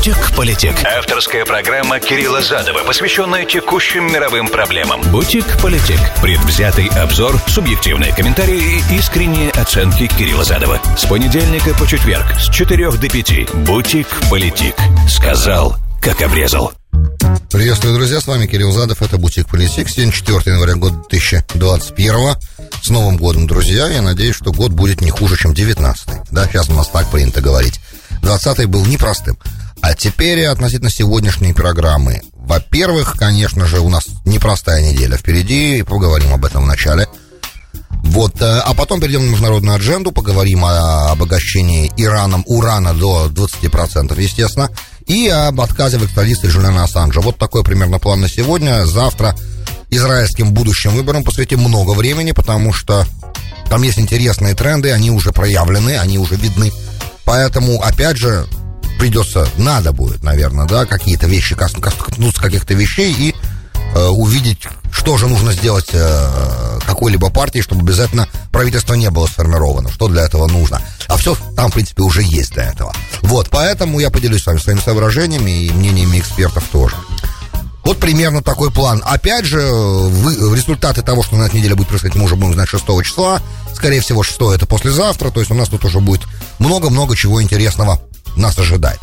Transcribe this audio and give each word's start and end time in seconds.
«Бутик-политик». 0.00 0.72
Авторская 0.82 1.44
программа 1.44 2.00
Кирилла 2.00 2.40
Задова, 2.40 2.84
посвященная 2.84 3.44
текущим 3.44 4.10
мировым 4.10 4.48
проблемам. 4.48 5.02
«Бутик-политик». 5.12 5.98
Предвзятый 6.22 6.86
обзор, 6.86 7.38
субъективные 7.48 8.10
комментарии 8.14 8.82
и 8.90 8.96
искренние 8.96 9.50
оценки 9.50 10.06
Кирилла 10.06 10.42
Задова. 10.42 10.80
С 10.96 11.04
понедельника 11.04 11.74
по 11.74 11.86
четверг 11.86 12.24
с 12.40 12.48
4 12.48 12.92
до 12.92 13.08
5. 13.10 13.54
«Бутик-политик». 13.66 14.74
Сказал, 15.06 15.76
как 16.00 16.22
обрезал. 16.22 16.72
Приветствую, 17.52 17.94
друзья, 17.94 18.22
с 18.22 18.26
вами 18.26 18.46
Кирилл 18.46 18.72
Задов, 18.72 19.02
это 19.02 19.18
Бутик 19.18 19.48
Политик, 19.48 19.90
сегодня 19.90 20.12
4 20.12 20.40
января 20.46 20.76
года 20.76 20.96
2021 21.10 22.36
С 22.80 22.88
Новым 22.88 23.18
годом, 23.18 23.46
друзья, 23.46 23.88
я 23.88 24.00
надеюсь, 24.00 24.36
что 24.36 24.50
год 24.50 24.70
будет 24.70 25.02
не 25.02 25.10
хуже, 25.10 25.36
чем 25.36 25.52
19 25.52 26.30
Да, 26.30 26.46
сейчас 26.46 26.70
у 26.70 26.74
нас 26.74 26.88
так 26.88 27.10
принято 27.10 27.40
говорить 27.42 27.80
20 28.22 28.66
был 28.66 28.84
непростым 28.86 29.36
А 29.82 29.94
теперь 29.94 30.44
относительно 30.44 30.90
сегодняшней 30.90 31.52
программы 31.52 32.22
Во-первых, 32.34 33.16
конечно 33.16 33.66
же, 33.66 33.80
у 33.80 33.88
нас 33.88 34.06
непростая 34.24 34.82
неделя 34.82 35.16
впереди, 35.16 35.82
поговорим 35.82 36.32
об 36.32 36.44
этом 36.44 36.64
в 36.64 36.66
начале 36.66 37.08
вот, 38.02 38.40
э, 38.40 38.44
а 38.44 38.74
потом 38.74 39.00
перейдем 39.00 39.26
на 39.26 39.30
международную 39.30 39.76
адженду, 39.76 40.10
поговорим 40.10 40.64
о 40.64 41.10
обогащении 41.12 41.92
Ираном 41.96 42.44
урана 42.46 42.92
до 42.92 43.28
20%, 43.28 44.20
естественно, 44.20 44.70
и 45.06 45.28
об 45.28 45.60
отказе 45.60 45.98
в 45.98 46.04
экстрадиции 46.04 46.48
Джулиана 46.48 46.84
Ассанжа. 46.84 47.20
Вот 47.20 47.38
такой 47.38 47.62
примерно 47.62 47.98
план 47.98 48.20
на 48.20 48.28
сегодня. 48.28 48.84
Завтра 48.86 49.36
израильским 49.90 50.52
будущим 50.52 50.90
выборам 50.90 51.22
посвятим 51.24 51.60
много 51.60 51.92
времени, 51.92 52.32
потому 52.32 52.72
что 52.72 53.06
там 53.68 53.82
есть 53.82 53.98
интересные 53.98 54.54
тренды, 54.54 54.90
они 54.90 55.10
уже 55.10 55.30
проявлены, 55.30 55.96
они 55.96 56.18
уже 56.18 56.34
видны. 56.34 56.72
Поэтому, 57.24 57.80
опять 57.80 58.16
же, 58.16 58.46
придется, 59.00 59.48
надо 59.56 59.92
будет, 59.92 60.22
наверное, 60.22 60.66
да, 60.66 60.84
какие-то 60.84 61.26
вещи, 61.26 61.56
коснуться 61.56 62.40
каких-то 62.40 62.74
вещей 62.74 63.14
и 63.14 63.34
э, 63.94 64.06
увидеть, 64.08 64.68
что 64.92 65.16
же 65.16 65.26
нужно 65.26 65.54
сделать 65.54 65.88
э, 65.94 66.78
какой-либо 66.86 67.30
партии, 67.30 67.60
чтобы 67.60 67.80
обязательно 67.80 68.28
правительство 68.52 68.92
не 68.92 69.08
было 69.08 69.26
сформировано, 69.26 69.90
что 69.90 70.06
для 70.08 70.22
этого 70.22 70.46
нужно. 70.48 70.82
А 71.08 71.16
все 71.16 71.34
там, 71.56 71.70
в 71.70 71.74
принципе, 71.74 72.02
уже 72.02 72.22
есть 72.22 72.52
для 72.52 72.64
этого. 72.64 72.92
Вот, 73.22 73.48
поэтому 73.48 74.00
я 74.00 74.10
поделюсь 74.10 74.42
с 74.42 74.46
вами 74.46 74.58
своими 74.58 74.80
соображениями 74.80 75.50
и 75.50 75.72
мнениями 75.72 76.18
экспертов 76.18 76.64
тоже. 76.70 76.96
Вот 77.82 77.96
примерно 77.96 78.42
такой 78.42 78.70
план. 78.70 79.02
Опять 79.06 79.46
же, 79.46 79.62
вы, 79.62 80.54
результаты 80.54 81.00
того, 81.00 81.22
что 81.22 81.36
на 81.36 81.44
этой 81.44 81.56
неделе 81.56 81.74
будет 81.74 81.88
происходить, 81.88 82.16
мы 82.16 82.24
уже 82.24 82.36
будем 82.36 82.52
знать 82.52 82.68
6 82.68 82.84
числа. 83.02 83.40
Скорее 83.74 84.02
всего, 84.02 84.22
6 84.22 84.38
это 84.54 84.66
послезавтра. 84.66 85.30
То 85.30 85.40
есть 85.40 85.50
у 85.50 85.54
нас 85.54 85.70
тут 85.70 85.86
уже 85.86 86.00
будет 86.00 86.20
много-много 86.58 87.16
чего 87.16 87.42
интересного 87.42 87.98
нас 88.36 88.58
ожидает. 88.58 89.00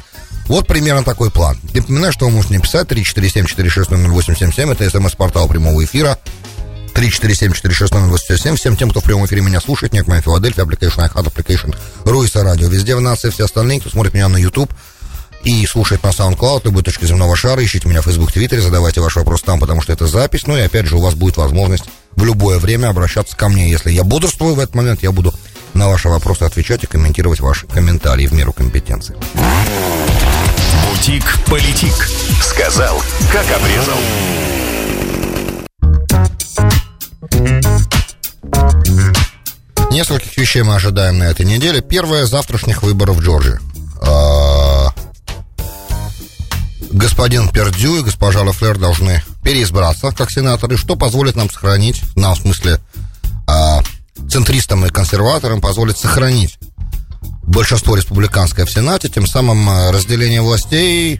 Вот 0.47 0.65
примерно 0.67 1.03
такой 1.03 1.29
план. 1.29 1.57
Напоминаю, 1.73 2.13
что 2.13 2.25
вы 2.25 2.31
можете 2.31 2.53
мне 2.53 2.63
писать 2.63 2.87
347-460-0877. 2.87 4.71
Это 4.71 4.89
смс-портал 4.89 5.47
прямого 5.47 5.83
эфира. 5.83 6.17
347-460-0877. 6.95 8.55
Всем 8.55 8.75
тем, 8.75 8.89
кто 8.89 9.01
в 9.01 9.03
прямом 9.03 9.25
эфире 9.25 9.41
меня 9.41 9.61
слушает, 9.61 9.93
нет, 9.93 10.07
моя 10.07 10.21
Филадельфия, 10.21 10.63
application, 10.63 11.11
iHeart, 11.11 11.31
application, 11.31 11.75
Руиса 12.05 12.43
радио. 12.43 12.67
Везде 12.69 12.95
в 12.95 13.01
нации, 13.01 13.29
все 13.29 13.45
остальные, 13.45 13.81
кто 13.81 13.89
смотрит 13.89 14.13
меня 14.13 14.29
на 14.29 14.37
YouTube, 14.37 14.73
и 15.43 15.65
слушает 15.65 16.03
на 16.03 16.09
SoundCloud, 16.09 16.61
любой 16.65 16.83
точки 16.83 17.05
земного 17.05 17.35
шара, 17.35 17.63
ищите 17.63 17.87
меня 17.87 18.01
в 18.01 18.05
Facebook, 18.05 18.31
Твиттере, 18.31 18.61
задавайте 18.61 19.01
ваши 19.01 19.19
вопросы 19.19 19.45
там, 19.45 19.59
потому 19.59 19.81
что 19.81 19.93
это 19.93 20.07
запись, 20.07 20.47
ну 20.47 20.57
и 20.57 20.61
опять 20.61 20.87
же 20.87 20.97
у 20.97 21.01
вас 21.01 21.13
будет 21.13 21.37
возможность 21.37 21.85
в 22.15 22.25
любое 22.25 22.57
время 22.57 22.89
обращаться 22.89 23.35
ко 23.37 23.47
мне. 23.47 23.69
Если 23.69 23.91
я 23.91 24.03
бодрствую 24.03 24.55
в 24.55 24.59
этот 24.59 24.75
момент, 24.75 25.03
я 25.03 25.11
буду 25.11 25.33
на 25.73 25.87
ваши 25.87 26.09
вопросы 26.09 26.43
отвечать 26.43 26.83
и 26.83 26.87
комментировать 26.87 27.39
ваши 27.39 27.67
комментарии 27.67 28.27
в 28.27 28.33
меру 28.33 28.53
компетенции. 28.53 29.15
Бутик-политик. 30.89 31.93
Сказал, 32.41 33.01
как 33.31 33.45
обрезал. 33.51 33.97
Нескольких 39.91 40.37
вещей 40.37 40.63
мы 40.63 40.75
ожидаем 40.75 41.17
на 41.17 41.23
этой 41.23 41.45
неделе. 41.45 41.81
Первое, 41.81 42.25
завтрашних 42.25 42.83
выборов 42.83 43.17
в 43.17 43.21
Джорджии. 43.21 43.59
А, 44.01 44.93
господин 46.91 47.49
Пердю 47.49 47.97
и 47.97 48.03
госпожа 48.03 48.41
Лафлер 48.41 48.77
должны 48.77 49.23
переизбраться 49.43 50.11
как 50.11 50.29
сенаторы, 50.29 50.77
что 50.77 50.95
позволит 50.95 51.35
нам 51.35 51.49
сохранить, 51.49 52.03
нам 52.15 52.35
в 52.35 52.39
смысле 52.39 52.79
центристам 54.29 54.85
и 54.85 54.89
консерваторам 54.89 55.61
позволит 55.61 55.97
сохранить 55.97 56.57
большинство 57.43 57.95
республиканское 57.95 58.65
в 58.65 58.71
Сенате, 58.71 59.09
тем 59.09 59.25
самым 59.25 59.69
а, 59.69 59.91
разделение 59.91 60.41
властей 60.41 61.19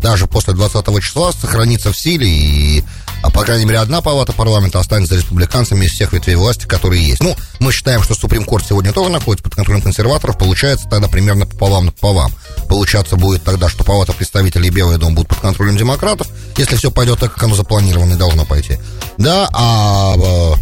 даже 0.00 0.26
после 0.26 0.54
20 0.54 1.02
числа 1.02 1.32
сохранится 1.32 1.92
в 1.92 1.98
силе 1.98 2.28
и 2.28 2.84
а, 3.22 3.30
по 3.30 3.42
крайней 3.42 3.64
мере, 3.64 3.78
одна 3.78 4.00
палата 4.02 4.32
парламента 4.32 4.78
останется 4.78 5.16
республиканцами 5.16 5.84
из 5.84 5.92
всех 5.92 6.12
ветвей 6.12 6.36
власти, 6.36 6.66
которые 6.66 7.04
есть. 7.04 7.22
Ну, 7.22 7.34
мы 7.58 7.72
считаем, 7.72 8.02
что 8.02 8.14
Суприм 8.14 8.44
Корт 8.44 8.64
сегодня 8.66 8.92
тоже 8.92 9.10
находится 9.10 9.42
под 9.42 9.54
контролем 9.54 9.82
консерваторов, 9.82 10.38
получается 10.38 10.86
тогда 10.88 11.08
примерно 11.08 11.46
пополам 11.46 11.86
на 11.86 11.92
пополам. 11.92 12.32
Получаться 12.68 13.16
будет 13.16 13.42
тогда, 13.42 13.68
что 13.68 13.84
палата 13.84 14.12
представителей 14.12 14.68
и 14.68 14.70
Белый 14.70 14.98
дом 14.98 15.14
будут 15.14 15.30
под 15.30 15.40
контролем 15.40 15.76
демократов, 15.76 16.28
если 16.56 16.76
все 16.76 16.90
пойдет 16.90 17.18
так, 17.18 17.34
как 17.34 17.42
оно 17.42 17.54
запланировано 17.54 18.14
и 18.14 18.16
должно 18.16 18.44
пойти. 18.44 18.78
Да, 19.18 19.48
а, 19.52 20.14
а 20.14 20.54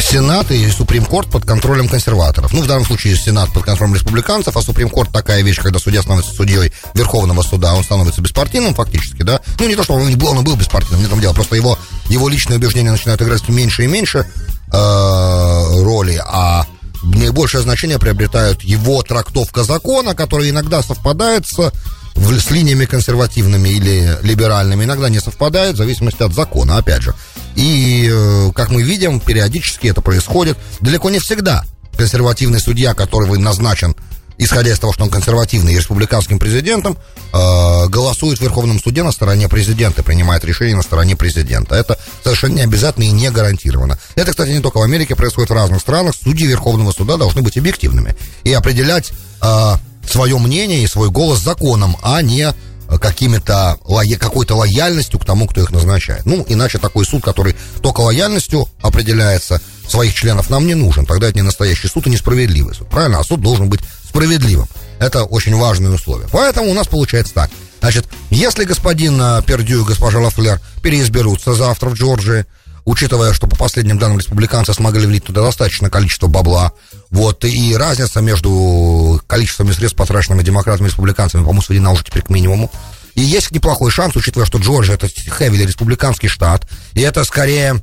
Сенат 0.00 0.50
и 0.50 0.70
Суприм 0.70 1.04
Корт 1.04 1.30
под 1.30 1.44
контролем 1.44 1.88
консерваторов. 1.88 2.52
Ну, 2.52 2.62
в 2.62 2.66
данном 2.66 2.84
случае 2.84 3.16
Сенат 3.16 3.52
под 3.52 3.64
контролем 3.64 3.94
республиканцев, 3.94 4.56
а 4.56 4.62
Суприм 4.62 4.88
Корт 4.90 5.10
такая 5.12 5.42
вещь, 5.42 5.58
когда 5.58 5.78
судья 5.78 6.02
становится 6.02 6.32
судьей 6.34 6.72
Верховного 6.94 7.42
суда, 7.42 7.74
он 7.74 7.84
становится 7.84 8.22
беспартийным 8.22 8.74
фактически, 8.74 9.22
да? 9.22 9.40
Ну, 9.58 9.68
не 9.68 9.76
то, 9.76 9.82
что 9.82 9.94
он, 9.94 10.16
был, 10.16 10.28
он 10.28 10.44
был 10.44 10.56
беспартийным, 10.56 11.02
не 11.02 11.08
там 11.08 11.20
дело, 11.20 11.32
просто 11.34 11.56
его, 11.56 11.78
его 12.08 12.28
личные 12.28 12.58
убеждения 12.58 12.90
начинают 12.90 13.20
играть 13.22 13.46
меньше 13.48 13.84
и 13.84 13.86
меньше 13.86 14.26
э, 14.72 15.82
роли, 15.82 16.20
а 16.24 16.66
наибольшее 17.02 17.62
значение 17.62 17.98
приобретают 17.98 18.62
его 18.62 19.02
трактовка 19.02 19.64
закона, 19.64 20.14
которая 20.14 20.50
иногда 20.50 20.82
совпадает 20.82 21.46
с 21.46 21.72
с 22.18 22.50
линиями 22.50 22.84
консервативными 22.84 23.68
или 23.68 24.18
либеральными 24.22 24.84
иногда 24.84 25.08
не 25.08 25.20
совпадает, 25.20 25.74
в 25.74 25.78
зависимости 25.78 26.22
от 26.22 26.34
закона, 26.34 26.76
опять 26.78 27.02
же. 27.02 27.14
И, 27.56 28.08
э, 28.12 28.50
как 28.54 28.70
мы 28.70 28.82
видим, 28.82 29.20
периодически 29.20 29.88
это 29.88 30.00
происходит. 30.00 30.56
Далеко 30.80 31.10
не 31.10 31.18
всегда 31.18 31.64
консервативный 31.96 32.60
судья, 32.60 32.94
который 32.94 33.38
назначен, 33.38 33.96
исходя 34.38 34.70
из 34.70 34.78
того, 34.78 34.92
что 34.92 35.02
он 35.02 35.10
консервативный 35.10 35.74
и 35.74 35.76
республиканским 35.76 36.38
президентом, 36.38 36.96
э, 37.32 37.88
голосует 37.88 38.38
в 38.38 38.42
Верховном 38.42 38.80
суде 38.80 39.02
на 39.02 39.10
стороне 39.10 39.48
президента, 39.48 40.04
принимает 40.04 40.44
решение 40.44 40.76
на 40.76 40.82
стороне 40.82 41.16
президента. 41.16 41.74
Это 41.74 41.98
совершенно 42.22 42.54
не 42.54 42.62
обязательно 42.62 43.04
и 43.04 43.10
не 43.10 43.30
гарантированно. 43.30 43.98
Это, 44.14 44.30
кстати, 44.30 44.50
не 44.50 44.60
только 44.60 44.78
в 44.78 44.82
Америке 44.82 45.16
происходит 45.16 45.50
в 45.50 45.54
разных 45.54 45.80
странах. 45.80 46.14
Судьи 46.14 46.46
Верховного 46.46 46.92
суда 46.92 47.16
должны 47.16 47.42
быть 47.42 47.58
объективными 47.58 48.14
и 48.44 48.52
определять 48.52 49.10
э, 49.42 49.74
свое 50.10 50.38
мнение 50.38 50.82
и 50.82 50.86
свой 50.86 51.10
голос 51.10 51.40
законом, 51.40 51.96
а 52.02 52.22
не 52.22 52.52
какими-то 52.96 53.78
какой-то 54.18 54.56
лояльностью 54.56 55.18
к 55.20 55.26
тому, 55.26 55.46
кто 55.46 55.60
их 55.60 55.70
назначает. 55.70 56.24
Ну, 56.24 56.44
иначе 56.48 56.78
такой 56.78 57.04
суд, 57.04 57.22
который 57.22 57.54
только 57.82 58.00
лояльностью 58.00 58.66
определяется 58.80 59.60
своих 59.86 60.14
членов, 60.14 60.48
нам 60.48 60.66
не 60.66 60.74
нужен. 60.74 61.04
Тогда 61.04 61.28
это 61.28 61.36
не 61.36 61.42
настоящий 61.42 61.88
суд 61.88 62.06
и 62.06 62.10
несправедливый 62.10 62.74
суд. 62.74 62.88
Правильно? 62.88 63.20
А 63.20 63.24
суд 63.24 63.42
должен 63.42 63.68
быть 63.68 63.80
справедливым. 64.08 64.68
Это 64.98 65.24
очень 65.24 65.54
важное 65.54 65.90
условие. 65.90 66.28
Поэтому 66.32 66.70
у 66.70 66.74
нас 66.74 66.88
получается 66.88 67.34
так. 67.34 67.50
Значит, 67.80 68.06
если 68.30 68.64
господин 68.64 69.20
э, 69.20 69.42
Пердю 69.46 69.82
и 69.82 69.86
госпожа 69.86 70.18
Лафлер 70.18 70.60
переизберутся 70.82 71.54
завтра 71.54 71.90
в 71.90 71.94
Джорджии, 71.94 72.44
учитывая, 72.88 73.34
что 73.34 73.46
по 73.46 73.54
последним 73.54 73.98
данным 73.98 74.18
республиканцы 74.18 74.72
смогли 74.72 75.06
влить 75.06 75.24
туда 75.24 75.42
достаточное 75.42 75.90
количество 75.90 76.26
бабла, 76.26 76.72
вот, 77.10 77.44
и 77.44 77.76
разница 77.76 78.22
между 78.22 79.20
количеством 79.26 79.70
средств, 79.74 79.96
потраченными 79.96 80.42
демократами 80.42 80.86
и 80.86 80.90
республиканцами, 80.90 81.42
по-моему, 81.42 81.60
сведена 81.60 81.92
уже 81.92 82.02
теперь 82.04 82.22
к 82.22 82.30
минимуму. 82.30 82.70
И 83.14 83.20
есть 83.20 83.50
неплохой 83.50 83.90
шанс, 83.90 84.16
учитывая, 84.16 84.46
что 84.46 84.58
Джорджия 84.58 84.94
это 84.94 85.06
хэвили 85.30 85.66
республиканский 85.66 86.30
штат, 86.30 86.66
и 86.94 87.02
это 87.02 87.24
скорее 87.24 87.82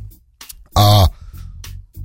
а, 0.74 1.10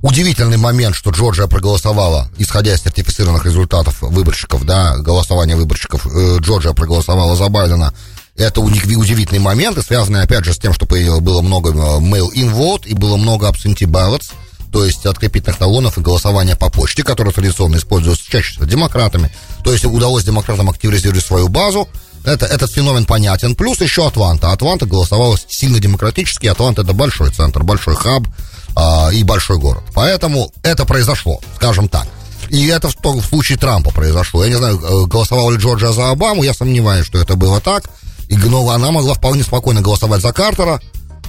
удивительный 0.03 0.57
момент, 0.57 0.95
что 0.95 1.09
Джорджия 1.09 1.47
проголосовала, 1.47 2.29
исходя 2.37 2.71
из 2.75 2.83
сертифицированных 2.83 3.45
результатов 3.45 3.99
выборщиков, 4.01 4.63
да, 4.63 4.97
голосования 4.97 5.55
выборщиков, 5.55 6.05
э, 6.05 6.37
Джорджия 6.39 6.73
проголосовала 6.73 7.35
за 7.35 7.49
Байдена 7.49 7.93
это 8.35 8.61
удивительный 8.61 9.39
момент, 9.39 9.77
и 9.77 9.81
связанный, 9.81 10.21
опять 10.21 10.45
же, 10.45 10.53
с 10.53 10.57
тем, 10.57 10.73
что 10.73 10.85
было 10.85 11.41
много 11.41 11.71
э, 11.71 11.99
mail-in 11.99 12.53
vote 12.53 12.87
и 12.87 12.93
было 12.93 13.17
много 13.17 13.47
absentee 13.47 13.87
ballots, 13.87 14.31
то 14.71 14.85
есть 14.85 15.05
открепительных 15.05 15.57
талонов 15.57 15.97
и 15.97 16.01
голосования 16.01 16.55
по 16.55 16.69
почте, 16.69 17.03
которые 17.03 17.33
традиционно 17.33 17.75
используются 17.75 18.29
чаще 18.29 18.51
всего 18.51 18.65
демократами. 18.65 19.31
То 19.63 19.73
есть 19.73 19.83
удалось 19.83 20.23
демократам 20.23 20.69
активизировать 20.69 21.25
свою 21.25 21.49
базу. 21.49 21.89
Это, 22.23 22.45
этот 22.45 22.71
феномен 22.71 23.05
понятен. 23.05 23.55
Плюс 23.55 23.81
еще 23.81 24.07
Атланта. 24.07 24.51
Атланта 24.51 24.85
голосовала 24.85 25.37
сильно 25.49 25.79
демократически. 25.79 26.47
Атланта 26.47 26.83
это 26.83 26.93
большой 26.93 27.31
центр, 27.31 27.63
большой 27.63 27.95
хаб 27.95 28.23
а, 28.75 29.09
и 29.11 29.23
большой 29.23 29.57
город. 29.57 29.83
Поэтому 29.93 30.51
это 30.63 30.85
произошло, 30.85 31.41
скажем 31.55 31.89
так. 31.89 32.07
И 32.49 32.67
это 32.67 32.89
в, 32.89 32.95
в 33.03 33.25
случае 33.25 33.57
Трампа 33.57 33.91
произошло. 33.91 34.43
Я 34.43 34.49
не 34.51 34.57
знаю, 34.57 34.77
э, 34.77 35.05
голосовал 35.07 35.51
ли 35.51 35.57
Джорджия 35.57 35.91
за 35.91 36.11
Обаму, 36.11 36.43
я 36.43 36.53
сомневаюсь, 36.53 37.05
что 37.05 37.17
это 37.17 37.35
было 37.35 37.59
так. 37.59 37.89
И 38.31 38.37
но 38.37 38.69
она 38.69 38.91
могла 38.91 39.13
вполне 39.13 39.43
спокойно 39.43 39.81
голосовать 39.81 40.21
за 40.21 40.31
Картера, 40.31 40.79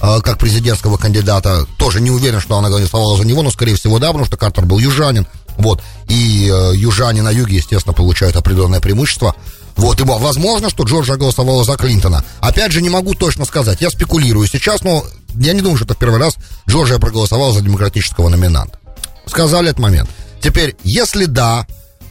э, 0.01 0.21
как 0.21 0.37
президентского 0.37 0.95
кандидата. 0.95 1.67
Тоже 1.77 1.99
не 1.99 2.09
уверен, 2.09 2.39
что 2.39 2.57
она 2.57 2.69
голосовала 2.69 3.17
за 3.17 3.27
него, 3.27 3.41
но, 3.41 3.51
скорее 3.51 3.75
всего, 3.75 3.99
да, 3.99 4.07
потому 4.07 4.23
что 4.23 4.37
Картер 4.37 4.65
был 4.65 4.79
южанин. 4.79 5.27
Вот. 5.57 5.81
И 6.07 6.49
э, 6.49 6.71
южане 6.75 7.21
на 7.21 7.29
юге, 7.29 7.57
естественно, 7.57 7.93
получают 7.93 8.37
определенное 8.37 8.79
преимущество. 8.79 9.35
Вот, 9.75 9.99
и 9.99 10.03
возможно, 10.05 10.69
что 10.69 10.83
Джорджия 10.83 11.17
голосовала 11.17 11.65
за 11.65 11.75
Клинтона. 11.75 12.23
Опять 12.39 12.71
же, 12.71 12.81
не 12.81 12.89
могу 12.89 13.15
точно 13.15 13.43
сказать. 13.43 13.81
Я 13.81 13.89
спекулирую 13.89 14.47
сейчас, 14.47 14.81
но 14.83 15.03
я 15.35 15.51
не 15.51 15.59
думаю, 15.59 15.75
что 15.75 15.85
это 15.85 15.95
в 15.95 15.97
первый 15.97 16.21
раз 16.21 16.37
Джорджия 16.69 16.99
проголосовала 16.99 17.51
за 17.51 17.59
демократического 17.59 18.29
номинанта. 18.29 18.79
Сказали 19.25 19.71
этот 19.71 19.79
момент. 19.79 20.09
Теперь, 20.41 20.77
если 20.85 21.25
да, 21.25 21.67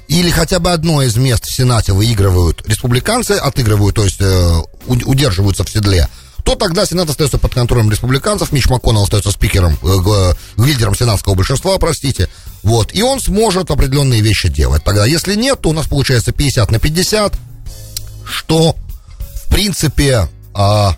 или 0.09 0.29
хотя 0.31 0.59
бы 0.59 0.71
одно 0.73 1.01
из 1.03 1.17
мест 1.17 1.47
в 1.47 1.55
Сенате 1.55 1.93
выигрывают 1.93 2.63
республиканцы, 2.67 3.33
отыгрывают, 3.33 3.97
то 3.97 4.05
есть 4.05 4.21
э, 4.21 4.59
удерживаются 4.87 5.65
в 5.65 5.71
седле, 5.71 6.09
то 6.45 6.57
тогда 6.57 6.85
Сенат 6.87 7.09
остается 7.09 7.39
под 7.39 7.55
контролем 7.55 7.91
республиканцев, 7.91 8.53
Мич 8.53 8.69
МакКоннелл 8.69 9.05
остается 9.05 9.31
спикером, 9.31 9.79
э, 9.83 10.33
лидером 10.57 10.95
сенатского 10.95 11.35
большинства, 11.35 11.79
простите, 11.79 12.29
вот, 12.63 12.93
и 12.93 13.03
он 13.03 13.21
сможет 13.21 13.71
определенные 13.71 14.21
вещи 14.21 14.49
делать. 14.49 14.83
Тогда, 14.85 15.07
если 15.07 15.35
нет, 15.35 15.61
то 15.61 15.71
у 15.71 15.73
нас 15.73 15.87
получается 15.87 16.33
50 16.33 16.71
на 16.71 16.79
50, 16.79 17.35
что, 18.25 18.77
в 19.45 19.51
принципе, 19.51 20.29
а, 20.55 20.97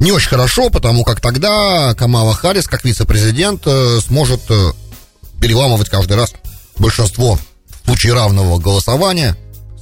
не 0.00 0.12
очень 0.12 0.28
хорошо, 0.28 0.70
потому 0.70 1.04
как 1.04 1.20
тогда 1.20 1.94
Камала 1.94 2.32
Харрис, 2.32 2.66
как 2.66 2.84
вице-президент, 2.84 3.62
э, 3.66 3.98
сможет 4.06 4.40
э, 4.48 4.72
переламывать 5.40 5.88
каждый 5.88 6.16
раз 6.16 6.32
большинство 6.76 7.38
в 7.82 7.86
случае 7.86 8.14
равного 8.14 8.58
голосования, 8.58 9.36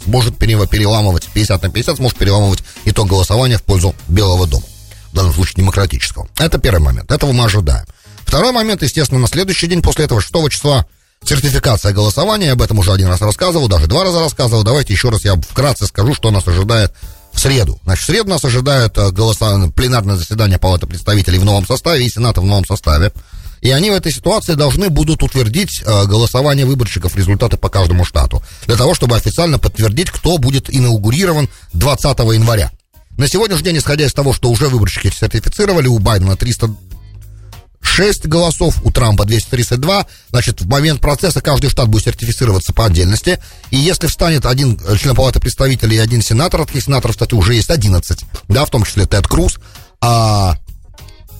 сможет 0.06 0.38
переламывать 0.38 1.29
50 1.32 1.62
на 1.62 1.69
50, 1.69 1.97
сможет 1.97 2.19
переламывать 2.19 2.61
итог 2.85 3.08
голосования 3.08 3.58
в 3.58 3.62
пользу 3.62 3.94
Белого 4.08 4.47
дома, 4.47 4.64
в 5.12 5.17
данном 5.17 5.35
случае 5.35 5.56
демократического. 5.56 6.29
Это 6.38 6.58
первый 6.58 6.81
момент, 6.81 7.11
этого 7.11 7.32
мы 7.32 7.44
ожидаем. 7.44 7.85
Второй 8.25 8.53
момент, 8.53 8.82
естественно, 8.82 9.20
на 9.20 9.29
следующий 9.29 9.67
день 9.67 9.82
после 9.82 10.06
этого 10.06 10.20
6 10.20 10.32
числа 10.50 10.87
Сертификация 11.25 11.93
голосования, 11.93 12.53
об 12.53 12.62
этом 12.62 12.79
уже 12.79 12.93
один 12.93 13.08
раз 13.08 13.20
рассказывал, 13.20 13.69
даже 13.69 13.87
два 13.87 14.05
раза 14.05 14.20
рассказывал. 14.20 14.62
Давайте 14.62 14.93
еще 14.93 15.08
раз 15.08 15.25
я 15.25 15.35
вкратце 15.35 15.87
скажу, 15.87 16.14
что 16.14 16.31
нас 16.31 16.47
ожидает 16.47 16.93
в 17.32 17.41
среду. 17.41 17.81
Значит, 17.85 18.05
в 18.05 18.06
среду 18.06 18.31
нас 18.31 18.44
ожидает 18.44 18.97
э, 18.97 19.11
голоса... 19.11 19.69
пленарное 19.75 20.17
заседание 20.17 20.58
Палаты 20.58 20.87
представителей 20.87 21.38
в 21.38 21.44
новом 21.44 21.67
составе 21.67 22.06
и 22.06 22.08
Сената 22.08 22.41
в 22.41 22.44
новом 22.44 22.64
составе. 22.64 23.12
И 23.67 23.71
они 23.73 23.91
в 23.91 23.95
этой 23.95 24.13
ситуации 24.13 24.55
должны 24.55 24.91
будут 24.91 25.25
утвердить 25.25 25.83
э, 25.85 26.05
голосование 26.07 26.65
выборщиков, 26.65 27.17
результаты 27.17 27.57
по 27.57 27.69
каждому 27.69 28.05
штату, 28.05 28.41
для 28.67 28.77
того, 28.77 28.95
чтобы 28.95 29.17
официально 29.17 29.59
подтвердить, 29.59 30.09
кто 30.09 30.39
будет 30.39 30.73
инаугурирован 30.73 31.49
20 31.73 32.19
января. 32.33 32.71
На 33.19 33.27
сегодняшний 33.27 33.65
день, 33.65 33.79
исходя 33.79 34.05
из 34.05 34.13
того, 34.13 34.33
что 34.33 34.51
уже 34.51 34.69
выборщики 34.69 35.13
сертифицировали, 35.13 35.89
у 35.89 35.99
Байдена 35.99 36.37
300 36.37 36.77
6 37.83 38.27
голосов, 38.27 38.77
у 38.85 38.93
Трампа 38.93 39.25
232. 39.25 40.07
Значит, 40.31 40.61
в 40.61 40.69
момент 40.69 41.01
процесса 41.01 41.41
каждый 41.41 41.69
штат 41.69 41.89
будет 41.89 42.05
сертифицироваться 42.05 42.73
по 42.73 42.87
отдельности. 42.87 43.41
И 43.73 43.77
если 43.79 44.07
встанет 44.07 44.47
один 44.47 44.79
член 44.97 45.17
палаты 45.17 45.41
представителей 45.41 45.97
и 45.97 46.01
один 46.01 46.23
сенатор, 46.23 46.67
таких 46.67 46.85
сенаторов, 46.85 47.17
кстати, 47.17 47.35
уже 47.35 47.55
есть 47.55 47.71
11, 47.71 48.25
да, 48.47 48.65
в 48.65 48.71
том 48.71 48.85
числе 48.85 49.07
Тед 49.07 49.27
Круз, 49.27 49.59
а 50.01 50.57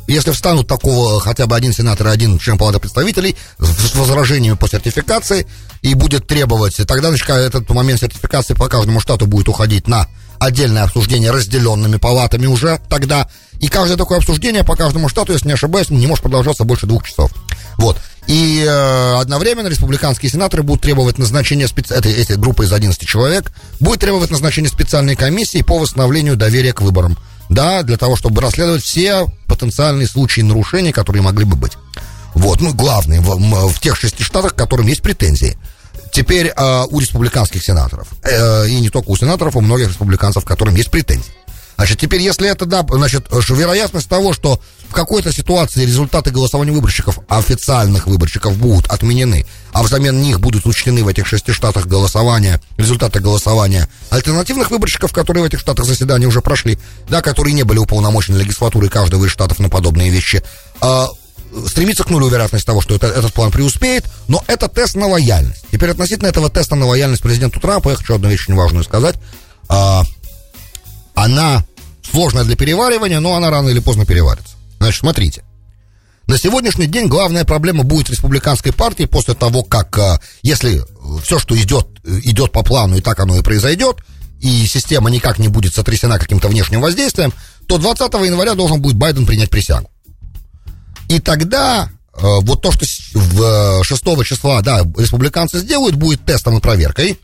если 0.07 0.31
встанут 0.31 0.67
такого 0.67 1.21
хотя 1.21 1.47
бы 1.47 1.57
один 1.57 1.73
сенатор 1.73 2.09
и 2.09 2.11
один 2.11 2.39
член 2.39 2.59
палаты 2.59 2.79
представителей 2.79 3.37
с 3.59 3.95
возражениями 3.95 4.57
по 4.57 4.69
сертификации 4.69 5.47
и 5.83 5.95
будет 5.95 6.27
требовать, 6.27 6.77
тогда 6.87 7.09
значит, 7.09 7.29
этот 7.29 7.69
момент 7.71 8.01
сертификации 8.01 8.55
по 8.55 8.69
каждому 8.69 9.01
штату 9.01 9.27
будет 9.27 9.49
уходить 9.49 9.89
на 9.89 10.07
отдельное 10.39 10.85
обсуждение 10.85 11.31
разделенными 11.31 11.97
палатами 11.97 12.47
уже 12.47 12.81
тогда. 12.89 13.29
И 13.59 13.69
каждое 13.69 13.97
такое 13.97 14.19
обсуждение 14.19 14.65
по 14.65 14.77
каждому 14.77 15.09
штату, 15.09 15.33
если 15.33 15.47
не 15.47 15.55
ошибаюсь, 15.55 15.89
не 15.89 16.07
может 16.07 16.23
продолжаться 16.23 16.65
больше 16.65 16.87
двух 16.87 17.05
часов. 17.05 17.33
Вот. 17.79 17.99
И 18.27 18.65
э, 18.67 19.15
одновременно 19.19 19.69
республиканские 19.69 20.31
сенаторы 20.31 20.63
будут 20.63 20.83
требовать 20.83 21.17
назначения 21.19 21.69
специ... 21.69 21.95
этой, 21.95 22.13
этой 22.13 22.37
группы 22.37 22.65
из 22.65 22.73
11 22.73 23.01
человек, 23.07 23.53
будет 23.81 24.01
требовать 24.01 24.31
назначения 24.31 24.69
специальной 24.69 25.17
комиссии 25.17 25.63
по 25.63 25.79
восстановлению 25.79 26.37
доверия 26.37 26.73
к 26.73 26.83
выборам. 26.83 27.17
Да, 27.49 27.83
для 27.83 27.97
того, 27.97 28.17
чтобы 28.17 28.41
расследовать 28.41 28.83
все 28.83 29.27
потенциальные 29.47 30.09
случаи 30.09 30.41
нарушений, 30.41 30.93
которые 30.93 31.23
могли 31.23 31.45
бы 31.45 31.57
быть. 31.57 31.73
Вот, 32.35 32.61
ну, 32.61 32.75
главные 32.75 33.21
в, 33.21 33.69
в 33.69 33.81
тех 33.81 33.97
шести 33.97 34.23
штатах, 34.23 34.55
к 34.55 34.59
которым 34.59 34.87
есть 34.87 35.03
претензии. 35.03 35.57
Теперь 36.13 36.49
э, 36.49 36.85
у 36.91 36.99
республиканских 37.01 37.63
сенаторов. 37.63 38.09
Э, 38.23 38.69
и 38.69 38.81
не 38.81 38.91
только 38.91 39.11
у 39.11 39.17
сенаторов, 39.17 39.57
у 39.57 39.61
многих 39.61 39.89
республиканцев, 39.89 40.45
к 40.45 40.49
которым 40.49 40.75
есть 40.75 40.91
претензии. 40.91 41.33
Значит, 41.77 42.01
теперь, 42.01 42.23
если 42.23 42.49
это, 42.49 42.65
да, 42.65 42.85
значит, 42.89 43.27
вероятность 43.31 44.09
того, 44.09 44.33
что 44.33 44.61
в 44.89 44.93
какой-то 44.93 45.33
ситуации 45.33 45.85
результаты 45.85 46.31
голосования 46.31 46.73
выборщиков, 46.73 47.19
официальных 47.29 48.07
выборщиков, 48.07 48.57
будут 48.57 48.87
отменены, 48.87 49.47
а 49.73 49.83
взамен 49.83 50.21
них 50.21 50.41
будут 50.41 50.65
учтены 50.67 51.05
в 51.05 51.09
этих 51.09 51.27
шести 51.27 51.53
штатах 51.53 51.87
голосования, 51.87 52.61
результаты 52.79 53.21
голосования 53.21 53.89
альтернативных 54.11 54.71
выборщиков, 54.71 55.13
которые 55.13 55.45
в 55.45 55.47
этих 55.47 55.61
штатах 55.61 55.85
заседания 55.85 56.27
уже 56.27 56.41
прошли, 56.41 56.79
да, 57.09 57.21
которые 57.21 57.53
не 57.53 57.65
были 57.65 57.79
уполномочены 57.79 58.39
легислатурой 58.39 58.89
каждого 58.89 59.27
из 59.27 59.31
штатов 59.31 59.59
на 59.59 59.69
подобные 59.69 60.11
вещи, 60.11 60.43
а, 60.81 61.09
стремится 61.67 62.05
к 62.05 62.11
нулю 62.11 62.29
вероятность 62.29 62.67
того, 62.67 62.81
что 62.81 62.95
это, 62.95 63.07
этот 63.07 63.33
план 63.33 63.51
преуспеет, 63.51 64.05
но 64.29 64.43
это 64.47 64.69
тест 64.69 64.95
на 64.95 65.07
лояльность. 65.09 65.65
Теперь 65.71 65.91
относительно 65.91 66.29
этого 66.29 66.51
теста 66.51 66.75
на 66.75 66.87
лояльность 66.87 67.23
президенту 67.23 67.61
Трампа, 67.61 67.91
я 67.91 67.97
хочу 67.97 68.15
одну 68.15 68.29
вещь 68.29 68.45
очень 68.45 68.55
важную 68.55 68.85
сказать. 68.85 69.17
А, 69.69 70.03
она 71.17 71.65
сложная 72.09 72.45
для 72.45 72.57
переваривания, 72.57 73.19
но 73.19 73.35
она 73.35 73.51
рано 73.51 73.71
или 73.71 73.81
поздно 73.81 74.07
переварится. 74.07 74.55
Значит, 74.79 75.01
смотрите. 75.01 75.43
На 76.27 76.39
сегодняшний 76.39 76.87
день 76.87 77.07
главная 77.07 77.45
проблема 77.45 77.85
будет 77.85 78.11
республиканской 78.11 78.73
партии 78.73 79.05
после 79.05 79.35
того, 79.35 79.63
как, 79.63 79.97
а, 79.99 80.21
если 80.43 80.83
все, 81.23 81.39
что 81.39 81.57
идет, 81.61 81.87
идет 82.05 82.53
по 82.53 82.63
плану, 82.63 82.97
и 82.97 83.01
так 83.01 83.19
оно 83.19 83.37
и 83.37 83.43
произойдет, 83.43 83.97
и 84.41 84.67
система 84.67 85.09
никак 85.09 85.39
не 85.39 85.49
будет 85.49 85.75
сотрясена 85.75 86.19
каким-то 86.19 86.49
внешним 86.49 86.81
воздействием, 86.81 87.33
то 87.67 87.79
20 87.79 88.13
января 88.27 88.55
должен 88.55 88.83
будет 88.83 88.97
Байден 88.97 89.25
принять 89.25 89.51
присягу. 89.51 89.91
И 91.09 91.21
тогда 91.21 91.89
э, 92.13 92.21
вот 92.21 92.61
то, 92.61 92.73
что 92.73 92.85
в 93.15 93.85
6 93.85 94.05
числа, 94.25 94.61
да, 94.61 94.81
республиканцы 94.99 95.61
сделают, 95.61 95.95
будет 95.95 96.27
тестом 96.27 96.59
и 96.59 96.61
проверкой 96.61 97.19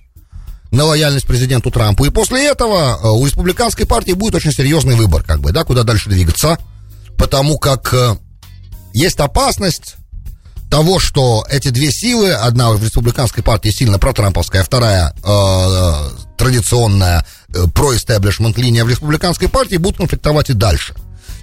на 0.72 0.84
лояльность 0.84 1.26
президенту 1.26 1.70
Трампу. 1.70 2.04
И 2.04 2.10
после 2.10 2.48
этого 2.48 2.98
э, 3.00 3.08
у 3.08 3.24
республиканской 3.24 3.86
партии 3.86 4.12
будет 4.12 4.34
очень 4.34 4.52
серьезный 4.52 4.96
выбор, 4.96 5.22
как 5.22 5.40
бы, 5.40 5.52
да, 5.52 5.64
куда 5.64 5.84
дальше 5.84 6.08
двигаться. 6.08 6.58
Потому 7.16 7.58
как 7.58 7.92
э, 7.92 8.16
есть 8.94 9.20
опасность 9.20 9.96
того, 10.70 10.98
что 10.98 11.44
эти 11.50 11.68
две 11.68 11.92
силы, 11.92 12.32
одна 12.32 12.70
в 12.70 12.82
республиканской 12.82 13.42
партии 13.42 13.68
сильно 13.68 13.98
протрамповская, 13.98 14.62
а 14.62 14.64
вторая 14.64 15.14
э, 15.22 16.10
традиционная 16.38 17.26
э, 17.54 17.64
про-эстеблишмент 17.74 18.56
линия 18.56 18.84
в 18.86 18.88
республиканской 18.88 19.50
партии, 19.50 19.76
будут 19.76 19.98
конфликтовать 19.98 20.48
и 20.48 20.54
дальше. 20.54 20.94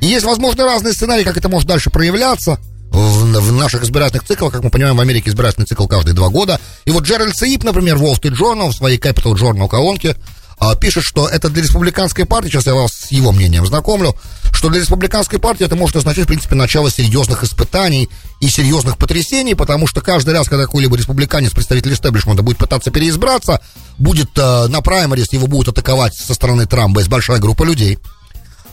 И 0.01 0.07
есть, 0.07 0.25
возможно, 0.25 0.65
разные 0.65 0.93
сценарии, 0.93 1.23
как 1.23 1.37
это 1.37 1.49
может 1.49 1.67
дальше 1.67 1.91
проявляться 1.91 2.57
в, 2.91 3.39
в 3.39 3.51
наших 3.53 3.83
избирательных 3.83 4.25
циклах. 4.25 4.53
Как 4.53 4.63
мы 4.63 4.69
понимаем, 4.69 4.97
в 4.97 5.01
Америке 5.01 5.29
избирательный 5.29 5.65
цикл 5.65 5.87
каждые 5.87 6.13
два 6.13 6.29
года. 6.29 6.59
И 6.85 6.91
вот 6.91 7.03
Джеральд 7.03 7.35
Саип, 7.35 7.63
например, 7.63 7.97
в 7.97 8.03
Wall 8.03 8.19
Street 8.19 8.37
Journal, 8.37 8.69
в 8.69 8.75
своей 8.75 8.97
Capital 8.97 9.33
Journal 9.33 9.67
колонке, 9.67 10.15
а, 10.59 10.75
пишет, 10.75 11.03
что 11.03 11.27
это 11.27 11.49
для 11.49 11.63
республиканской 11.63 12.25
партии, 12.25 12.49
сейчас 12.49 12.65
я 12.65 12.75
вас 12.75 12.91
с 12.91 13.11
его 13.11 13.31
мнением 13.31 13.65
знакомлю, 13.65 14.13
что 14.51 14.67
для 14.67 14.81
республиканской 14.81 15.39
партии 15.39 15.65
это 15.65 15.77
может 15.77 15.95
означать, 15.95 16.25
в 16.25 16.27
принципе, 16.27 16.55
начало 16.55 16.91
серьезных 16.91 17.43
испытаний 17.45 18.09
и 18.41 18.49
серьезных 18.49 18.97
потрясений, 18.97 19.55
потому 19.55 19.87
что 19.87 20.01
каждый 20.01 20.33
раз, 20.33 20.49
когда 20.49 20.65
какой-либо 20.65 20.97
республиканец, 20.97 21.51
представитель 21.51 21.93
истеблишмента, 21.93 22.43
будет 22.43 22.57
пытаться 22.57 22.91
переизбраться, 22.91 23.61
будет 23.97 24.37
э, 24.37 24.67
на 24.67 24.81
праймерис, 24.81 25.31
его 25.31 25.47
будут 25.47 25.69
атаковать 25.69 26.13
со 26.13 26.33
стороны 26.33 26.65
Трампа 26.65 26.99
из 26.99 27.07
большая 27.07 27.39
группа 27.39 27.63
людей, 27.63 27.97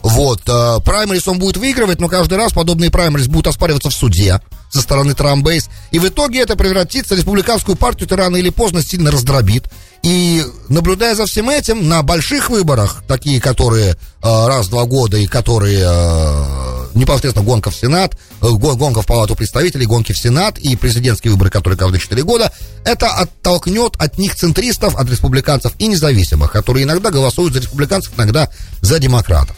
вот, 0.09 0.43
э, 0.47 0.79
праймерис 0.85 1.27
он 1.27 1.41
будет 1.41 1.57
выигрывать, 1.57 2.01
но 2.01 2.09
каждый 2.09 2.39
раз 2.39 2.53
подобные 2.53 2.93
праймерис 2.93 3.27
будут 3.27 3.49
оспариваться 3.49 3.91
в 3.91 3.93
суде 3.93 4.41
со 4.71 4.81
стороны 4.81 5.15
Трамбейс. 5.15 5.69
И 5.91 5.99
в 5.99 6.07
итоге 6.07 6.43
это 6.43 6.55
превратится, 6.55 7.17
республиканскую 7.17 7.77
партию 7.77 8.07
это 8.07 8.15
рано 8.15 8.37
или 8.37 8.51
поздно 8.51 8.83
сильно 8.83 9.11
раздробит. 9.11 9.65
И 10.05 10.45
наблюдая 10.69 11.17
за 11.17 11.27
всем 11.27 11.51
этим, 11.51 11.89
на 11.89 12.05
больших 12.05 12.51
выборах, 12.51 13.03
такие, 13.09 13.41
которые 13.41 13.95
э, 13.95 13.97
раз 14.23 14.67
в 14.67 14.71
два 14.71 14.85
года 14.85 15.17
и 15.17 15.27
которые 15.27 15.83
э, 15.85 16.87
непосредственно 16.95 17.45
гонка 17.45 17.73
в 17.73 17.75
Сенат, 17.75 18.17
гонка 18.41 19.03
в 19.03 19.07
Палату 19.07 19.35
представителей, 19.35 19.87
гонки 19.87 20.13
в 20.13 20.19
Сенат 20.19 20.57
и 20.59 20.77
президентские 20.77 21.33
выборы, 21.33 21.51
которые 21.51 21.77
каждые 21.77 22.01
четыре 22.01 22.23
года, 22.23 22.53
это 22.85 23.09
оттолкнет 23.09 23.95
от 23.99 24.19
них 24.19 24.37
центристов, 24.37 24.95
от 24.95 25.11
республиканцев 25.11 25.73
и 25.81 25.89
независимых, 25.89 26.53
которые 26.53 26.85
иногда 26.85 27.11
голосуют 27.11 27.55
за 27.55 27.61
республиканцев, 27.61 28.13
иногда 28.17 28.49
за 28.83 29.01
демократов. 29.01 29.57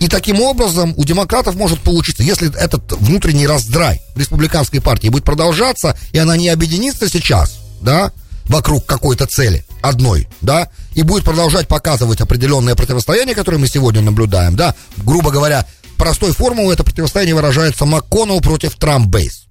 И 0.00 0.08
таким 0.08 0.40
образом 0.40 0.94
у 0.96 1.04
демократов 1.04 1.54
может 1.56 1.80
получиться, 1.80 2.22
если 2.22 2.52
этот 2.58 2.92
внутренний 2.92 3.46
раздрай 3.46 4.00
республиканской 4.16 4.80
партии 4.80 5.08
будет 5.08 5.24
продолжаться, 5.24 5.96
и 6.12 6.18
она 6.18 6.38
не 6.38 6.48
объединится 6.48 7.06
сейчас, 7.08 7.60
да, 7.82 8.10
вокруг 8.46 8.86
какой-то 8.86 9.26
цели, 9.26 9.64
одной, 9.82 10.26
да, 10.40 10.70
и 10.94 11.02
будет 11.02 11.24
продолжать 11.24 11.68
показывать 11.68 12.22
определенное 12.22 12.74
противостояние, 12.74 13.34
которое 13.34 13.58
мы 13.58 13.68
сегодня 13.68 14.00
наблюдаем, 14.00 14.56
да, 14.56 14.74
грубо 14.96 15.30
говоря, 15.30 15.66
простой 15.98 16.32
формулой 16.32 16.74
это 16.74 16.82
противостояние 16.82 17.34
выражается 17.34 17.84
МакКоннелл 17.84 18.40
против 18.40 18.76
Трамп-бейс. 18.76 19.48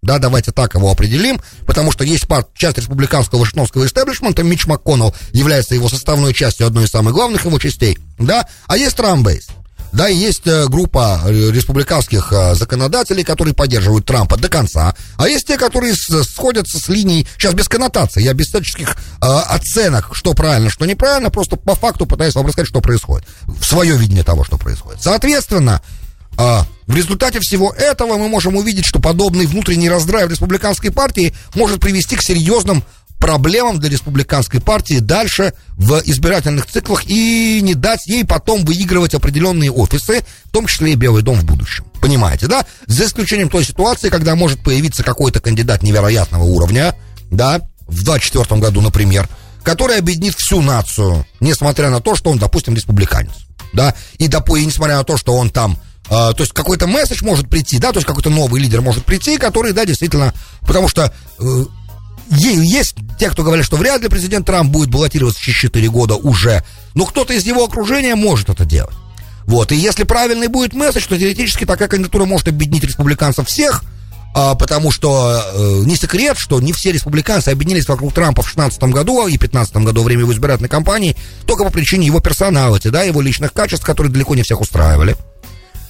Да, 0.00 0.18
давайте 0.18 0.52
так 0.52 0.74
его 0.74 0.92
определим, 0.92 1.40
потому 1.66 1.90
что 1.90 2.04
есть 2.04 2.28
пар, 2.28 2.46
часть 2.54 2.78
республиканского 2.78 3.40
вашингтонского 3.40 3.84
истеблишмента, 3.84 4.44
Мич 4.44 4.64
МакКоннелл 4.68 5.12
является 5.32 5.74
его 5.74 5.88
составной 5.88 6.32
частью, 6.32 6.68
одной 6.68 6.84
из 6.84 6.90
самых 6.90 7.14
главных 7.14 7.44
его 7.44 7.58
частей, 7.58 7.98
да, 8.16 8.46
а 8.68 8.76
есть 8.76 8.96
Трамп-бейс. 8.96 9.48
Да, 9.92 10.08
и 10.08 10.16
есть 10.16 10.46
э, 10.46 10.66
группа 10.66 11.20
э, 11.24 11.50
республиканских 11.50 12.32
э, 12.32 12.54
законодателей, 12.54 13.24
которые 13.24 13.54
поддерживают 13.54 14.06
Трампа 14.06 14.36
до 14.36 14.48
конца, 14.48 14.94
а 15.16 15.28
есть 15.28 15.46
те, 15.46 15.56
которые 15.56 15.94
сходятся 15.94 16.78
с 16.78 16.88
линией, 16.88 17.26
сейчас 17.38 17.54
без 17.54 17.68
коннотаций, 17.68 18.22
я 18.22 18.34
без 18.34 18.48
всяческих 18.48 18.96
оценок, 19.20 20.10
что 20.12 20.34
правильно, 20.34 20.70
что 20.70 20.86
неправильно, 20.86 21.30
просто 21.30 21.56
по 21.56 21.74
факту 21.74 22.06
пытаюсь 22.06 22.34
вам 22.34 22.46
рассказать, 22.46 22.68
что 22.68 22.80
происходит, 22.80 23.26
в 23.46 23.64
свое 23.64 23.96
видение 23.96 24.24
того, 24.24 24.44
что 24.44 24.58
происходит. 24.58 25.02
Соответственно, 25.02 25.82
в 26.36 26.94
результате 26.94 27.40
всего 27.40 27.72
этого 27.72 28.16
мы 28.16 28.28
можем 28.28 28.56
увидеть, 28.56 28.84
что 28.84 29.00
подобный 29.00 29.46
внутренний 29.46 29.90
раздрай 29.90 30.26
в 30.26 30.30
республиканской 30.30 30.90
партии 30.90 31.34
может 31.54 31.80
привести 31.80 32.16
к 32.16 32.22
серьезным 32.22 32.84
проблемам 33.18 33.78
для 33.78 33.90
республиканской 33.90 34.60
партии 34.60 34.98
дальше 34.98 35.52
в 35.72 36.00
избирательных 36.04 36.66
циклах 36.66 37.04
и 37.06 37.60
не 37.62 37.74
дать 37.74 38.06
ей 38.06 38.24
потом 38.24 38.64
выигрывать 38.64 39.14
определенные 39.14 39.70
офисы, 39.70 40.24
в 40.44 40.50
том 40.50 40.66
числе 40.66 40.92
и 40.92 40.94
Белый 40.94 41.22
дом 41.22 41.40
в 41.40 41.44
будущем. 41.44 41.84
Понимаете, 42.00 42.46
да? 42.46 42.64
За 42.86 43.04
исключением 43.04 43.48
той 43.48 43.64
ситуации, 43.64 44.08
когда 44.08 44.34
может 44.34 44.62
появиться 44.62 45.02
какой-то 45.02 45.40
кандидат 45.40 45.82
невероятного 45.82 46.44
уровня, 46.44 46.94
да, 47.30 47.60
в 47.86 48.04
24 48.04 48.60
году, 48.60 48.80
например, 48.80 49.28
который 49.62 49.98
объединит 49.98 50.34
всю 50.34 50.62
нацию, 50.62 51.26
несмотря 51.40 51.90
на 51.90 52.00
то, 52.00 52.14
что 52.14 52.30
он, 52.30 52.38
допустим, 52.38 52.74
республиканец, 52.74 53.32
да, 53.72 53.94
и, 54.18 54.28
допустим, 54.28 54.68
несмотря 54.68 54.96
на 54.96 55.04
то, 55.04 55.16
что 55.16 55.36
он 55.36 55.50
там 55.50 55.78
Uh, 56.08 56.32
то 56.32 56.42
есть 56.42 56.54
какой-то 56.54 56.86
месседж 56.86 57.22
может 57.22 57.50
прийти, 57.50 57.78
да, 57.78 57.92
то 57.92 57.98
есть 57.98 58.06
какой-то 58.06 58.30
новый 58.30 58.62
лидер 58.62 58.80
может 58.80 59.04
прийти, 59.04 59.36
который, 59.36 59.74
да, 59.74 59.84
действительно, 59.84 60.32
потому 60.62 60.88
что 60.88 61.12
uh, 61.38 61.68
есть 62.30 62.96
те, 63.18 63.30
кто 63.30 63.42
говорят, 63.42 63.64
что 63.64 63.76
вряд 63.76 64.02
ли 64.02 64.08
президент 64.08 64.46
Трамп 64.46 64.70
будет 64.70 64.90
баллотироваться 64.90 65.40
через 65.40 65.58
4 65.58 65.88
года 65.88 66.14
уже, 66.14 66.62
но 66.94 67.04
кто-то 67.06 67.32
из 67.32 67.44
его 67.46 67.64
окружения 67.64 68.14
может 68.14 68.48
это 68.50 68.64
делать. 68.64 68.94
Вот, 69.46 69.72
и 69.72 69.76
если 69.76 70.04
правильный 70.04 70.48
будет 70.48 70.74
месседж, 70.74 71.06
то 71.08 71.18
теоретически 71.18 71.64
такая 71.64 71.88
кандидатура 71.88 72.26
может 72.26 72.48
объединить 72.48 72.84
республиканцев 72.84 73.48
всех, 73.48 73.82
а, 74.34 74.54
потому 74.54 74.90
что 74.90 75.42
э, 75.54 75.82
не 75.86 75.96
секрет, 75.96 76.36
что 76.38 76.60
не 76.60 76.74
все 76.74 76.92
республиканцы 76.92 77.48
объединились 77.48 77.88
вокруг 77.88 78.12
Трампа 78.12 78.42
в 78.42 78.44
2016 78.44 78.82
году 78.94 79.26
и 79.26 79.38
2015 79.38 79.76
году 79.78 80.02
во 80.02 80.04
время 80.04 80.22
его 80.22 80.32
избирательной 80.32 80.68
кампании 80.68 81.16
только 81.46 81.64
по 81.64 81.70
причине 81.70 82.06
его 82.06 82.20
персоналити, 82.20 82.88
да, 82.88 83.02
его 83.02 83.22
личных 83.22 83.54
качеств, 83.54 83.86
которые 83.86 84.12
далеко 84.12 84.34
не 84.34 84.42
всех 84.42 84.60
устраивали. 84.60 85.16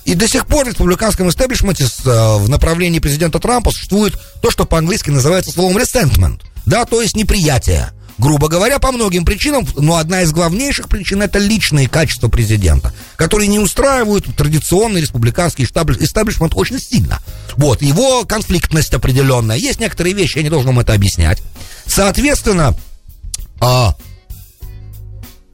И 0.08 0.14
до 0.14 0.26
сих 0.26 0.46
пор 0.46 0.64
в 0.64 0.68
республиканском 0.68 1.28
истеблишменте 1.28 1.84
э, 1.84 2.36
в 2.38 2.48
направлении 2.48 2.98
президента 2.98 3.38
Трампа 3.38 3.70
существует 3.70 4.18
то, 4.40 4.50
что 4.50 4.64
по-английски 4.64 5.10
называется 5.10 5.50
словом 5.50 5.76
resentment, 5.76 6.40
да, 6.64 6.86
то 6.86 7.02
есть 7.02 7.14
неприятие. 7.14 7.90
Грубо 8.16 8.48
говоря, 8.48 8.78
по 8.78 8.90
многим 8.90 9.26
причинам, 9.26 9.68
но 9.76 9.96
одна 9.96 10.22
из 10.22 10.32
главнейших 10.32 10.88
причин 10.88 11.20
это 11.20 11.38
личные 11.38 11.90
качества 11.90 12.28
президента, 12.28 12.94
которые 13.16 13.48
не 13.48 13.58
устраивают 13.58 14.34
традиционный 14.34 15.02
республиканский 15.02 15.66
истеблишмент 15.66 16.54
очень 16.54 16.80
сильно. 16.80 17.18
Вот, 17.58 17.82
его 17.82 18.24
конфликтность 18.24 18.94
определенная. 18.94 19.58
Есть 19.58 19.78
некоторые 19.78 20.14
вещи, 20.14 20.38
я 20.38 20.42
не 20.42 20.48
должен 20.48 20.68
вам 20.68 20.80
это 20.80 20.94
объяснять. 20.94 21.42
Соответственно, 21.86 22.74
а, 23.60 23.94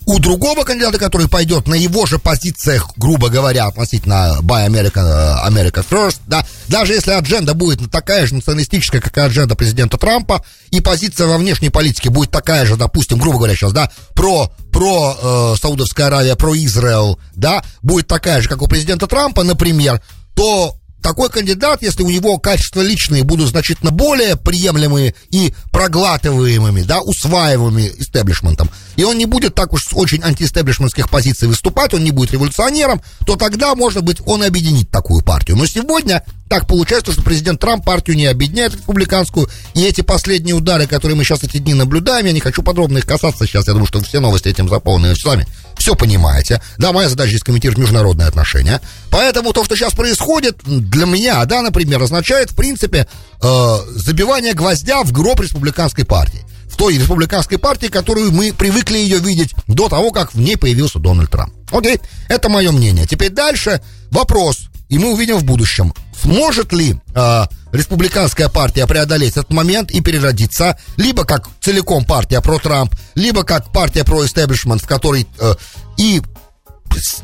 у 0.07 0.19
другого 0.19 0.65
кандидата, 0.65 0.99
который 0.99 1.29
пойдет 1.29 1.67
на 1.67 1.75
его 1.75 2.07
же 2.07 2.19
позициях, 2.19 2.91
грубо 2.97 3.29
говоря, 3.29 3.67
относительно 3.67 4.39
Buy 4.43 4.67
America, 4.69 5.01
э, 5.01 5.49
America 5.49 5.85
First, 5.89 6.21
да, 6.27 6.47
даже 6.69 6.93
если 6.93 7.13
адженда 7.13 7.55
будет 7.55 7.91
такая 7.91 8.27
же 8.27 8.35
националистическая, 8.35 9.01
как 9.01 9.17
и 9.17 9.21
адженда 9.21 9.55
президента 9.55 9.97
Трампа, 9.97 10.45
и 10.71 10.81
позиция 10.81 11.27
во 11.27 11.39
внешней 11.39 11.71
политике 11.71 12.11
будет 12.11 12.31
такая 12.31 12.67
же, 12.67 12.77
допустим, 12.77 13.19
грубо 13.19 13.39
говоря, 13.39 13.55
сейчас, 13.55 13.73
да, 13.73 13.91
про, 14.15 14.53
про 14.73 15.17
э, 15.21 15.55
Саудовская 15.61 16.09
Аравия, 16.09 16.37
про 16.37 16.55
Израил, 16.57 17.19
да, 17.35 17.65
будет 17.83 18.07
такая 18.07 18.41
же, 18.43 18.49
как 18.49 18.63
у 18.63 18.69
президента 18.69 19.07
Трампа, 19.07 19.43
например, 19.43 20.03
то 20.35 20.77
такой 21.05 21.29
кандидат, 21.29 21.83
если 21.83 22.03
у 22.03 22.09
него 22.09 22.39
качества 22.39 22.81
личные 22.81 23.25
будут 23.25 23.51
значительно 23.51 23.91
более 23.91 24.37
приемлемые 24.37 25.15
и 25.29 25.53
проглатываемыми, 25.71 26.81
да, 26.81 27.03
усваиваемыми 27.03 27.93
истеблишментом, 27.99 28.71
и 28.97 29.05
он 29.05 29.19
не 29.19 29.27
будет 29.27 29.55
так 29.55 29.75
уж 29.75 29.85
с 29.85 29.93
очень 29.93 30.23
антиэстеблишментских 30.23 31.11
позиций 31.11 31.47
выступать, 31.47 31.93
он 31.93 32.05
не 32.05 32.11
будет 32.11 32.33
революционером, 32.33 33.03
то 33.27 33.37
тогда, 33.37 33.75
может 33.75 34.03
быть, 34.03 34.23
он 34.25 34.43
объединит 34.43 34.91
такую 34.91 35.23
партию. 35.23 35.59
Но 35.59 35.67
сегодня 35.67 36.25
так 36.49 36.67
получается, 36.67 37.13
что 37.13 37.23
президент 37.23 37.61
Трамп 37.61 37.85
партию 37.85 38.17
не 38.17 38.25
объединяет 38.25 38.75
республиканскую, 38.75 39.51
и 39.75 39.83
эти 39.85 40.01
последние 40.01 40.55
удары, 40.55 40.87
которые 40.87 41.17
мы 41.17 41.25
сейчас 41.25 41.43
эти 41.43 41.59
дни 41.59 41.75
наблюдаем, 41.75 42.25
я 42.25 42.33
не 42.33 42.41
хочу 42.41 42.63
подробно 42.63 42.99
их 42.99 43.07
касаться 43.07 43.47
сейчас, 43.47 43.67
я 43.67 43.75
думаю, 43.75 43.89
что 43.89 44.01
все 44.01 44.21
новости 44.21 44.49
этим 44.49 44.71
заполнены 44.71 45.17
сами. 45.17 45.47
Все 45.85 45.95
понимаете. 45.95 46.63
Да, 46.79 46.93
моя 46.95 47.11
задача 47.11 47.29
здесь 47.29 47.43
комментировать 47.43 47.79
международные 47.79 48.27
отношения. 48.27 48.81
Поэтому 49.11 49.53
то, 49.53 49.65
что 49.65 49.77
сейчас 49.77 49.93
происходит, 49.93 50.57
для 50.65 51.05
меня, 51.05 51.45
да, 51.45 51.61
например, 51.61 52.03
означает, 52.03 52.53
в 52.53 52.55
принципе, 52.55 53.07
э, 53.43 53.77
забивание 53.91 54.55
гвоздя 54.55 55.03
в 55.03 55.13
гроб 55.13 55.41
республиканской 55.41 56.07
партии. 56.07 56.43
В 56.71 56.77
той 56.77 56.97
республиканской 56.97 57.59
партии, 57.59 57.89
которую 57.89 58.33
мы 58.33 58.55
привыкли 58.55 58.97
ее 58.97 59.19
видеть 59.19 59.55
до 59.67 59.91
того, 59.91 60.11
как 60.11 60.33
в 60.33 60.41
ней 60.41 60.57
появился 60.57 61.01
Дональд 61.01 61.31
Трамп. 61.31 61.53
Окей, 61.71 62.01
это 62.31 62.49
мое 62.49 62.73
мнение. 62.73 63.07
Теперь 63.07 63.29
дальше 63.29 63.83
вопрос, 64.11 64.71
и 64.89 64.99
мы 64.99 65.13
увидим 65.13 65.37
в 65.37 65.45
будущем, 65.45 65.93
сможет 66.23 66.73
ли 66.73 66.97
э, 67.15 67.45
республиканская 67.73 68.49
партия 68.49 68.87
преодолеть 68.87 69.33
этот 69.33 69.53
момент 69.53 69.91
и 69.91 70.01
переродиться 70.01 70.79
либо 70.97 71.27
как 71.27 71.51
целиком 71.61 72.07
партия 72.07 72.41
про 72.41 72.59
Трамп, 72.59 72.95
либо 73.15 73.45
как 73.45 73.73
партия 73.73 74.05
про 74.05 74.25
истеблишмент, 74.25 74.83
в 74.83 74.87
которой 74.87 75.27
э, 75.39 75.55
и 75.97 76.23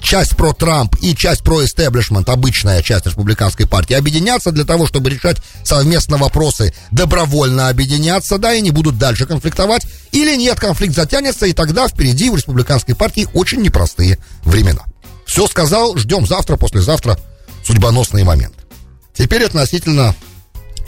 часть 0.03 0.37
про 0.37 0.53
Трамп 0.53 0.97
и 1.01 1.15
часть 1.15 1.43
про 1.43 1.65
истеблишмент, 1.65 2.29
обычная 2.29 2.83
часть 2.83 3.07
республиканской 3.07 3.67
партии, 3.67 3.95
объединятся 3.95 4.53
для 4.53 4.65
того, 4.65 4.87
чтобы 4.87 5.11
решать 5.11 5.39
совместно 5.65 6.17
вопросы, 6.17 6.75
добровольно 6.91 7.69
объединяться, 7.69 8.39
да, 8.39 8.55
и 8.55 8.61
не 8.61 8.71
будут 8.71 8.99
дальше 8.99 9.27
конфликтовать, 9.27 9.87
или 10.13 10.37
нет, 10.37 10.59
конфликт 10.59 10.95
затянется, 10.95 11.47
и 11.47 11.53
тогда 11.53 11.89
впереди 11.89 12.31
у 12.31 12.37
республиканской 12.37 12.95
партии 12.95 13.29
очень 13.35 13.63
непростые 13.63 14.19
времена. 14.45 14.85
Все 15.27 15.47
сказал, 15.47 15.97
ждем 15.97 16.27
завтра, 16.27 16.57
послезавтра 16.57 17.19
судьбоносные 17.65 18.25
моменты. 18.25 18.57
Теперь 19.15 19.45
относительно 19.45 20.15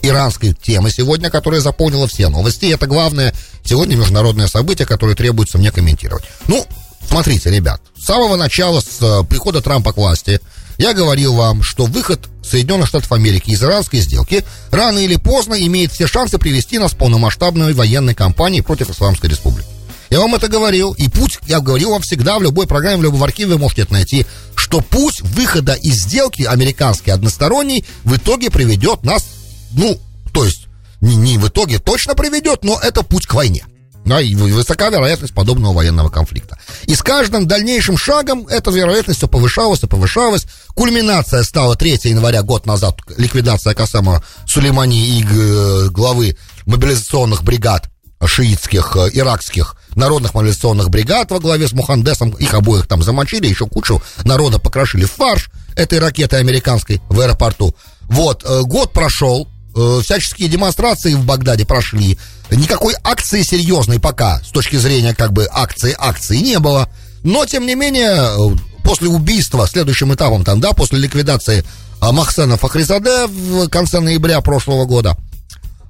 иранской 0.02 0.52
темы 0.54 0.90
сегодня, 0.90 1.30
которая 1.30 1.60
заполнила 1.60 2.06
все 2.06 2.28
новости. 2.28 2.66
И 2.66 2.70
это 2.70 2.86
главное 2.86 3.34
сегодня 3.64 3.96
международное 3.96 4.46
событие, 4.46 4.86
которое 4.86 5.14
требуется 5.14 5.58
мне 5.58 5.70
комментировать. 5.70 6.24
Ну, 6.48 6.66
смотрите, 7.08 7.50
ребят, 7.50 7.80
с 7.98 8.04
самого 8.04 8.36
начала, 8.36 8.80
с 8.80 9.00
э, 9.00 9.24
прихода 9.28 9.60
Трампа 9.60 9.92
к 9.92 9.96
власти, 9.96 10.40
я 10.78 10.94
говорил 10.94 11.34
вам, 11.34 11.62
что 11.62 11.86
выход 11.86 12.28
Соединенных 12.42 12.88
Штатов 12.88 13.12
Америки 13.12 13.50
из 13.50 13.62
иранской 13.62 14.00
сделки 14.00 14.44
рано 14.70 14.98
или 14.98 15.16
поздно 15.16 15.54
имеет 15.54 15.92
все 15.92 16.06
шансы 16.06 16.38
привести 16.38 16.78
нас 16.78 16.92
к 16.92 16.96
полномасштабной 16.96 17.72
военной 17.74 18.14
кампании 18.14 18.60
против 18.60 18.90
Исламской 18.90 19.30
Республики. 19.30 19.68
Я 20.10 20.20
вам 20.20 20.34
это 20.34 20.48
говорил, 20.48 20.92
и 20.92 21.08
путь, 21.08 21.38
я 21.46 21.60
говорил 21.60 21.92
вам 21.92 22.02
всегда, 22.02 22.38
в 22.38 22.42
любой 22.42 22.66
программе, 22.66 22.98
в 22.98 23.02
любом 23.02 23.24
архиве 23.24 23.54
вы 23.54 23.58
можете 23.58 23.82
это 23.82 23.94
найти, 23.94 24.26
что 24.54 24.80
путь 24.80 25.22
выхода 25.22 25.72
из 25.72 26.02
сделки 26.02 26.42
американский 26.42 27.10
односторонний 27.10 27.86
в 28.04 28.16
итоге 28.16 28.50
приведет 28.50 29.04
нас 29.04 29.24
ну, 29.74 29.98
то 30.32 30.44
есть, 30.44 30.68
не, 31.00 31.16
не 31.16 31.38
в 31.38 31.48
итоге 31.48 31.78
точно 31.78 32.14
приведет, 32.14 32.64
но 32.64 32.78
это 32.80 33.02
путь 33.02 33.26
к 33.26 33.34
войне. 33.34 33.64
Да, 34.04 34.20
и 34.20 34.34
высока 34.34 34.88
вероятность 34.90 35.32
подобного 35.32 35.74
военного 35.74 36.08
конфликта. 36.08 36.58
И 36.86 36.94
с 36.94 37.02
каждым 37.02 37.46
дальнейшим 37.46 37.96
шагом 37.96 38.48
эта 38.48 38.70
вероятность 38.72 39.18
все 39.18 39.28
повышалась 39.28 39.82
и 39.84 39.86
повышалась. 39.86 40.46
Кульминация 40.74 41.44
стала 41.44 41.76
3 41.76 42.00
января 42.04 42.42
год 42.42 42.66
назад, 42.66 42.98
ликвидация 43.16 43.74
Касама 43.74 44.24
Сулеймани 44.46 45.20
и 45.20 45.24
э, 45.24 45.88
главы 45.90 46.36
мобилизационных 46.66 47.44
бригад 47.44 47.88
шиитских, 48.26 48.96
э, 48.96 49.10
иракских 49.12 49.76
народных 49.94 50.34
мобилизационных 50.34 50.90
бригад 50.90 51.30
во 51.30 51.38
главе 51.38 51.68
с 51.68 51.72
Мухандесом. 51.72 52.30
Их 52.30 52.54
обоих 52.54 52.88
там 52.88 53.04
замочили, 53.04 53.46
еще 53.46 53.66
кучу 53.66 54.02
народа 54.24 54.58
покрошили 54.58 55.04
фарш 55.04 55.50
этой 55.76 56.00
ракеты 56.00 56.36
американской 56.36 57.00
в 57.08 57.20
аэропорту. 57.20 57.74
Вот, 58.02 58.44
э, 58.44 58.62
год 58.62 58.92
прошел, 58.92 59.48
э, 59.74 60.00
всяческие 60.02 60.48
демонстрации 60.48 61.14
в 61.14 61.24
Багдаде 61.24 61.64
прошли. 61.64 62.18
Никакой 62.50 62.94
акции 63.02 63.42
серьезной 63.42 63.98
пока, 63.98 64.40
с 64.44 64.50
точки 64.50 64.76
зрения 64.76 65.14
как 65.14 65.32
бы 65.32 65.48
акции, 65.50 65.94
акции 65.98 66.38
не 66.38 66.58
было. 66.58 66.88
Но, 67.22 67.46
тем 67.46 67.66
не 67.66 67.74
менее, 67.74 68.56
после 68.84 69.08
убийства, 69.08 69.66
следующим 69.66 70.12
этапом 70.12 70.44
там, 70.44 70.60
да, 70.60 70.72
после 70.72 70.98
ликвидации 70.98 71.64
а, 72.00 72.12
Махсена 72.12 72.56
Фахризаде 72.56 73.26
в 73.26 73.68
конце 73.68 74.00
ноября 74.00 74.40
прошлого 74.40 74.84
года, 74.84 75.16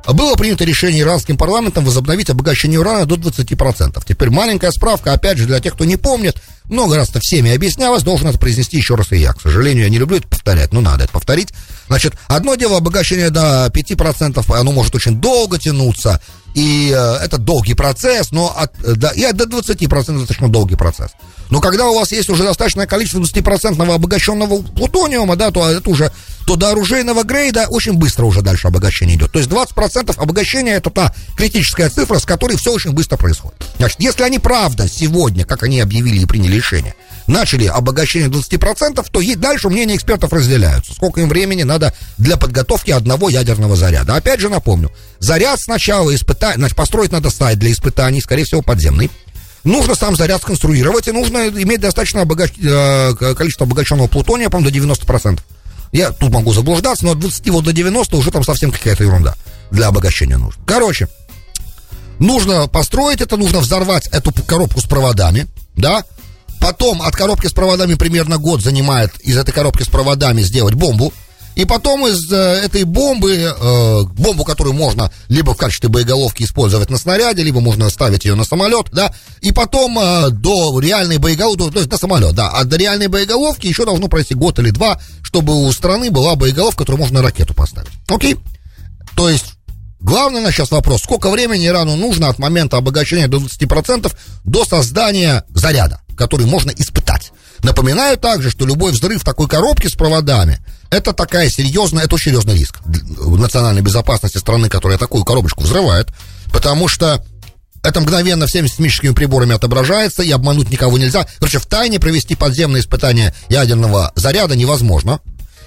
было 0.06 0.34
принято 0.34 0.64
решение 0.64 1.02
иранским 1.02 1.36
парламентом 1.36 1.84
возобновить 1.84 2.28
обогащение 2.28 2.80
урана 2.80 3.06
до 3.06 3.14
20%. 3.14 4.02
Теперь 4.06 4.30
маленькая 4.30 4.72
справка, 4.72 5.12
опять 5.12 5.38
же, 5.38 5.46
для 5.46 5.60
тех, 5.60 5.74
кто 5.74 5.84
не 5.84 5.96
помнит, 5.96 6.42
много 6.64 6.96
раз 6.96 7.10
это 7.10 7.20
всеми 7.20 7.54
объяснялось, 7.54 8.02
должен 8.02 8.28
это 8.28 8.38
произнести 8.38 8.76
еще 8.76 8.96
раз 8.96 9.12
и 9.12 9.18
я. 9.18 9.32
К 9.32 9.40
сожалению, 9.40 9.84
я 9.84 9.90
не 9.90 9.98
люблю 9.98 10.16
это 10.16 10.26
повторять, 10.26 10.72
но 10.72 10.80
надо 10.80 11.04
это 11.04 11.12
повторить. 11.12 11.52
Значит, 11.88 12.14
одно 12.28 12.54
дело 12.54 12.78
обогащение 12.78 13.30
до 13.30 13.70
5%, 13.72 14.54
оно 14.54 14.72
может 14.72 14.94
очень 14.94 15.20
долго 15.20 15.58
тянуться, 15.58 16.20
и 16.54 16.92
э, 16.94 17.16
это 17.24 17.38
долгий 17.38 17.74
процесс, 17.74 18.30
но 18.30 18.54
от, 18.56 18.72
да, 18.82 19.10
и 19.10 19.30
до 19.32 19.44
20% 19.44 19.88
достаточно 19.88 20.48
долгий 20.48 20.76
процесс. 20.76 21.12
Но 21.50 21.60
когда 21.60 21.86
у 21.86 21.94
вас 21.94 22.12
есть 22.12 22.30
уже 22.30 22.44
достаточное 22.44 22.86
количество 22.86 23.20
20% 23.20 23.94
обогащенного 23.94 24.62
плутониума, 24.62 25.36
да, 25.36 25.50
то 25.50 25.68
это 25.68 25.88
уже 25.90 26.12
то 26.46 26.56
до 26.56 26.70
оружейного 26.70 27.22
грейда 27.22 27.66
очень 27.68 27.94
быстро 27.94 28.24
уже 28.24 28.42
дальше 28.42 28.68
обогащение 28.68 29.16
идет. 29.16 29.32
То 29.32 29.38
есть 29.38 29.50
20% 29.50 30.14
обогащения 30.18 30.74
это 30.74 30.90
та 30.90 31.14
критическая 31.36 31.88
цифра, 31.88 32.18
с 32.18 32.24
которой 32.24 32.56
все 32.56 32.72
очень 32.72 32.92
быстро 32.92 33.16
происходит. 33.16 33.62
Значит, 33.78 34.00
если 34.00 34.22
они 34.22 34.38
правда 34.38 34.88
сегодня, 34.88 35.44
как 35.44 35.62
они 35.62 35.80
объявили 35.80 36.20
и 36.20 36.26
приняли 36.26 36.56
решение, 36.56 36.94
начали 37.32 37.66
обогащение 37.66 38.28
20%, 38.28 39.04
то 39.10 39.20
и 39.20 39.34
дальше 39.34 39.68
мнения 39.68 39.96
экспертов 39.96 40.32
разделяются. 40.32 40.92
Сколько 40.92 41.20
им 41.20 41.28
времени 41.28 41.62
надо 41.62 41.94
для 42.18 42.36
подготовки 42.36 42.90
одного 42.90 43.28
ядерного 43.28 43.74
заряда. 43.74 44.14
Опять 44.14 44.40
же 44.40 44.48
напомню, 44.48 44.92
заряд 45.18 45.58
сначала 45.60 46.14
испытать, 46.14 46.56
значит, 46.56 46.76
построить 46.76 47.10
надо 47.10 47.30
сайт 47.30 47.58
для 47.58 47.72
испытаний, 47.72 48.20
скорее 48.20 48.44
всего, 48.44 48.62
подземный. 48.62 49.10
Нужно 49.64 49.94
сам 49.94 50.16
заряд 50.16 50.42
сконструировать, 50.42 51.08
и 51.08 51.12
нужно 51.12 51.48
иметь 51.48 51.80
достаточно 51.80 52.22
обогащ... 52.22 52.50
Э, 52.62 53.14
количество 53.36 53.64
обогащенного 53.64 54.08
плутония, 54.08 54.50
по-моему, 54.50 54.70
до 54.70 54.94
90%. 54.94 55.40
Я 55.92 56.10
тут 56.10 56.32
могу 56.32 56.52
заблуждаться, 56.52 57.04
но 57.04 57.12
от 57.12 57.20
20 57.20 57.48
вот 57.50 57.64
до 57.64 57.72
90 57.72 58.16
уже 58.16 58.30
там 58.30 58.42
совсем 58.44 58.72
какая-то 58.72 59.04
ерунда 59.04 59.36
для 59.70 59.88
обогащения 59.88 60.36
нужно. 60.36 60.62
Короче, 60.66 61.08
нужно 62.18 62.66
построить 62.66 63.20
это, 63.20 63.36
нужно 63.36 63.60
взорвать 63.60 64.08
эту 64.08 64.32
коробку 64.32 64.80
с 64.80 64.84
проводами, 64.84 65.46
да, 65.76 66.04
Потом 66.62 67.02
от 67.02 67.16
коробки 67.16 67.48
с 67.48 67.52
проводами 67.52 67.94
примерно 67.94 68.38
год 68.38 68.62
занимает 68.62 69.18
из 69.20 69.36
этой 69.36 69.52
коробки 69.52 69.82
с 69.82 69.88
проводами 69.88 70.42
сделать 70.42 70.74
бомбу. 70.74 71.12
И 71.56 71.64
потом 71.64 72.06
из 72.06 72.32
э, 72.32 72.36
этой 72.36 72.84
бомбы, 72.84 73.34
э, 73.34 74.02
бомбу, 74.16 74.44
которую 74.44 74.72
можно 74.72 75.12
либо 75.28 75.52
в 75.52 75.56
качестве 75.56 75.90
боеголовки 75.90 76.44
использовать 76.44 76.88
на 76.88 76.96
снаряде, 76.96 77.42
либо 77.42 77.60
можно 77.60 77.90
ставить 77.90 78.24
ее 78.24 78.36
на 78.36 78.44
самолет, 78.44 78.86
да, 78.92 79.14
и 79.42 79.52
потом 79.52 79.98
э, 79.98 80.30
до 80.30 80.78
реальной 80.80 81.18
боеголовки, 81.18 81.70
то 81.70 81.80
есть 81.80 81.90
на 81.90 81.98
самолет, 81.98 82.34
да, 82.34 82.48
а 82.48 82.64
до 82.64 82.76
реальной 82.78 83.08
боеголовки 83.08 83.66
еще 83.66 83.84
должно 83.84 84.08
пройти 84.08 84.34
год 84.34 84.58
или 84.60 84.70
два, 84.70 84.98
чтобы 85.22 85.66
у 85.66 85.70
страны 85.72 86.10
была 86.10 86.36
боеголовка, 86.36 86.84
которую 86.84 87.00
можно 87.00 87.20
ракету 87.20 87.52
поставить. 87.52 87.90
Окей? 88.08 88.38
То 89.14 89.28
есть 89.28 89.56
Главный 90.02 90.40
на 90.40 90.50
сейчас 90.50 90.72
вопрос, 90.72 91.02
сколько 91.02 91.30
времени 91.30 91.66
Ирану 91.66 91.94
нужно 91.94 92.28
от 92.28 92.40
момента 92.40 92.76
обогащения 92.76 93.28
до 93.28 93.38
20% 93.38 94.12
до 94.44 94.64
создания 94.64 95.44
заряда, 95.54 96.00
который 96.16 96.44
можно 96.44 96.72
испытать. 96.72 97.30
Напоминаю 97.62 98.18
также, 98.18 98.50
что 98.50 98.66
любой 98.66 98.90
взрыв 98.90 99.22
такой 99.22 99.46
коробки 99.46 99.86
с 99.86 99.92
проводами, 99.92 100.58
это 100.90 101.12
такая 101.12 101.48
серьезная, 101.48 102.04
это 102.04 102.16
очень 102.16 102.32
серьезный 102.32 102.58
риск 102.58 102.80
национальной 102.84 103.82
безопасности 103.82 104.38
страны, 104.38 104.68
которая 104.68 104.98
такую 104.98 105.24
коробочку 105.24 105.62
взрывает, 105.62 106.08
потому 106.52 106.88
что 106.88 107.24
это 107.84 108.00
мгновенно 108.00 108.48
всеми 108.48 108.66
сейсмическими 108.66 109.12
приборами 109.12 109.54
отображается, 109.54 110.24
и 110.24 110.30
обмануть 110.32 110.70
никого 110.70 110.98
нельзя. 110.98 111.28
Короче, 111.38 111.60
в 111.60 111.66
тайне 111.66 112.00
провести 112.00 112.34
подземные 112.34 112.80
испытания 112.80 113.34
ядерного 113.48 114.10
заряда 114.16 114.56
невозможно. 114.56 115.20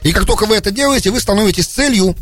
И 0.04 0.12
как 0.12 0.26
только 0.26 0.46
вы 0.46 0.58
это 0.58 0.72
делаете, 0.72 1.12
вы 1.12 1.22
становитесь 1.22 1.68
целью 1.68 2.16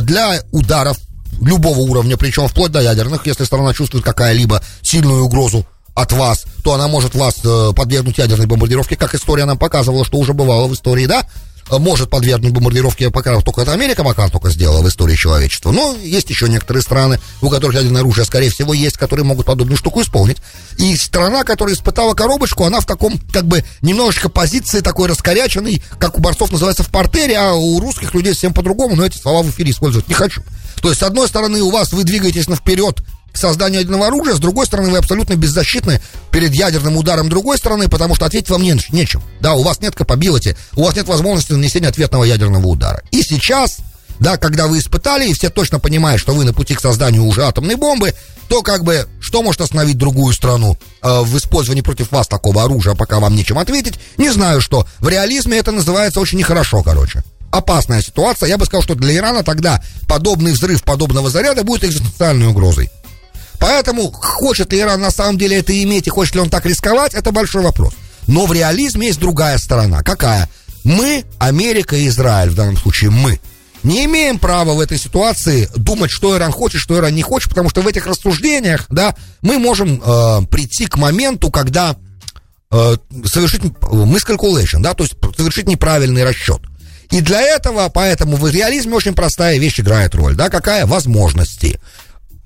для 0.00 0.40
ударов 0.50 0.98
любого 1.40 1.78
уровня, 1.80 2.16
причем 2.16 2.48
вплоть 2.48 2.72
до 2.72 2.80
ядерных, 2.80 3.26
если 3.26 3.44
страна 3.44 3.72
чувствует 3.72 4.04
какая-либо 4.04 4.62
сильную 4.82 5.24
угрозу 5.24 5.66
от 5.94 6.12
вас, 6.12 6.44
то 6.62 6.74
она 6.74 6.86
может 6.86 7.14
вас 7.14 7.36
э, 7.44 7.72
подвергнуть 7.74 8.18
ядерной 8.18 8.46
бомбардировке, 8.46 8.96
как 8.96 9.14
история 9.14 9.44
нам 9.44 9.58
показывала, 9.58 10.04
что 10.04 10.18
уже 10.18 10.32
бывало 10.32 10.68
в 10.68 10.74
истории, 10.74 11.06
да? 11.06 11.24
Может 11.70 12.10
подвергнуть 12.10 12.52
бомбардировке, 12.52 13.10
пока 13.10 13.40
только 13.40 13.62
это 13.62 13.72
Америка 13.72 14.04
пока 14.04 14.28
только 14.28 14.50
сделала 14.50 14.82
в 14.82 14.88
истории 14.88 15.16
человечества. 15.16 15.70
Но 15.70 15.96
есть 16.02 16.30
еще 16.30 16.48
некоторые 16.48 16.82
страны, 16.82 17.20
у 17.42 17.48
которых 17.48 17.76
ядерное 17.76 18.00
оружие, 18.00 18.24
скорее 18.24 18.50
всего, 18.50 18.72
есть, 18.72 18.96
которые 18.96 19.24
могут 19.24 19.46
подобную 19.46 19.76
штуку 19.76 20.02
исполнить. 20.02 20.38
И 20.78 20.96
страна, 20.96 21.44
которая 21.44 21.74
испытала 21.74 22.14
коробочку, 22.14 22.64
она 22.64 22.80
в 22.80 22.86
таком, 22.86 23.18
как 23.32 23.46
бы, 23.46 23.64
немножечко 23.82 24.28
позиции 24.28 24.80
такой 24.80 25.08
раскоряченной, 25.08 25.82
как 25.98 26.16
у 26.16 26.20
борцов 26.20 26.52
называется 26.52 26.82
в 26.82 26.88
портере, 26.88 27.36
а 27.36 27.52
у 27.54 27.80
русских 27.80 28.14
людей 28.14 28.32
всем 28.32 28.54
по-другому, 28.54 28.96
но 28.96 29.04
эти 29.04 29.18
слова 29.18 29.42
в 29.42 29.50
эфире 29.50 29.70
использовать 29.72 30.08
не 30.08 30.14
хочу. 30.14 30.42
То 30.80 30.88
есть, 30.88 31.00
с 31.00 31.02
одной 31.02 31.28
стороны, 31.28 31.60
у 31.60 31.70
вас 31.70 31.92
вы 31.92 32.04
двигаетесь 32.04 32.48
на 32.48 32.56
вперед 32.56 33.02
созданию 33.38 33.80
ядерного 33.80 34.06
оружия, 34.06 34.34
с 34.34 34.38
другой 34.38 34.66
стороны, 34.66 34.90
вы 34.90 34.98
абсолютно 34.98 35.34
беззащитны 35.34 36.00
перед 36.30 36.54
ядерным 36.54 36.96
ударом 36.96 37.28
другой 37.28 37.58
стороны, 37.58 37.88
потому 37.88 38.14
что 38.14 38.26
ответить 38.26 38.50
вам 38.50 38.62
не, 38.62 38.76
нечем. 38.90 39.22
Да, 39.40 39.54
у 39.54 39.62
вас 39.62 39.80
нет 39.80 39.94
капабилити, 39.94 40.56
у 40.76 40.84
вас 40.84 40.96
нет 40.96 41.06
возможности 41.08 41.52
нанесения 41.52 41.88
ответного 41.88 42.24
ядерного 42.24 42.66
удара. 42.66 43.02
И 43.10 43.22
сейчас, 43.22 43.78
да, 44.20 44.36
когда 44.36 44.66
вы 44.66 44.78
испытали, 44.78 45.28
и 45.28 45.34
все 45.34 45.50
точно 45.50 45.78
понимают, 45.78 46.20
что 46.20 46.34
вы 46.34 46.44
на 46.44 46.52
пути 46.52 46.74
к 46.74 46.80
созданию 46.80 47.24
уже 47.24 47.44
атомной 47.44 47.76
бомбы, 47.76 48.14
то 48.48 48.62
как 48.62 48.82
бы, 48.82 49.06
что 49.20 49.42
может 49.42 49.60
остановить 49.60 49.98
другую 49.98 50.32
страну 50.32 50.76
э, 51.02 51.20
в 51.22 51.36
использовании 51.36 51.82
против 51.82 52.10
вас 52.10 52.26
такого 52.26 52.64
оружия, 52.64 52.94
пока 52.94 53.20
вам 53.20 53.36
нечем 53.36 53.58
ответить? 53.58 54.00
Не 54.16 54.30
знаю 54.30 54.60
что. 54.60 54.86
В 55.00 55.08
реализме 55.08 55.58
это 55.58 55.70
называется 55.70 56.20
очень 56.20 56.38
нехорошо, 56.38 56.82
короче 56.82 57.22
опасная 57.50 58.02
ситуация. 58.02 58.48
Я 58.48 58.58
бы 58.58 58.66
сказал, 58.66 58.82
что 58.82 58.94
для 58.94 59.16
Ирана 59.16 59.42
тогда 59.42 59.82
подобный 60.06 60.52
взрыв 60.52 60.82
подобного 60.82 61.30
заряда 61.30 61.64
будет 61.64 61.84
экзистенциальной 61.84 62.46
угрозой. 62.46 62.90
Поэтому, 63.58 64.12
хочет 64.12 64.72
ли 64.72 64.80
Иран 64.80 65.00
на 65.00 65.10
самом 65.10 65.38
деле 65.38 65.58
это 65.58 65.82
иметь 65.82 66.06
и 66.06 66.10
хочет 66.10 66.34
ли 66.34 66.40
он 66.40 66.50
так 66.50 66.64
рисковать, 66.66 67.14
это 67.14 67.32
большой 67.32 67.62
вопрос. 67.62 67.92
Но 68.26 68.46
в 68.46 68.52
реализме 68.52 69.08
есть 69.08 69.18
другая 69.18 69.58
сторона. 69.58 70.02
Какая? 70.02 70.48
Мы, 70.84 71.24
Америка 71.38 71.96
и 71.96 72.08
Израиль, 72.08 72.50
в 72.50 72.54
данном 72.54 72.76
случае 72.76 73.10
мы, 73.10 73.40
не 73.82 74.04
имеем 74.04 74.38
права 74.38 74.74
в 74.74 74.80
этой 74.80 74.98
ситуации 74.98 75.68
думать, 75.76 76.10
что 76.10 76.36
Иран 76.36 76.52
хочет, 76.52 76.80
что 76.80 76.96
Иран 76.96 77.14
не 77.14 77.22
хочет, 77.22 77.50
потому 77.50 77.70
что 77.70 77.80
в 77.80 77.86
этих 77.86 78.06
рассуждениях, 78.06 78.86
да, 78.90 79.14
мы 79.42 79.58
можем 79.58 80.02
э, 80.04 80.46
прийти 80.50 80.86
к 80.86 80.96
моменту, 80.96 81.50
когда 81.50 81.96
э, 82.70 82.96
совершить 83.24 83.62
miscalculation, 83.62 84.80
да, 84.80 84.94
то 84.94 85.04
есть 85.04 85.14
совершить 85.36 85.68
неправильный 85.68 86.24
расчет. 86.24 86.60
И 87.10 87.20
для 87.20 87.40
этого, 87.40 87.88
поэтому 87.88 88.36
в 88.36 88.48
реализме 88.50 88.94
очень 88.94 89.14
простая 89.14 89.58
вещь 89.58 89.80
играет 89.80 90.14
роль, 90.14 90.34
да, 90.34 90.50
какая? 90.50 90.84
Возможности 90.84 91.80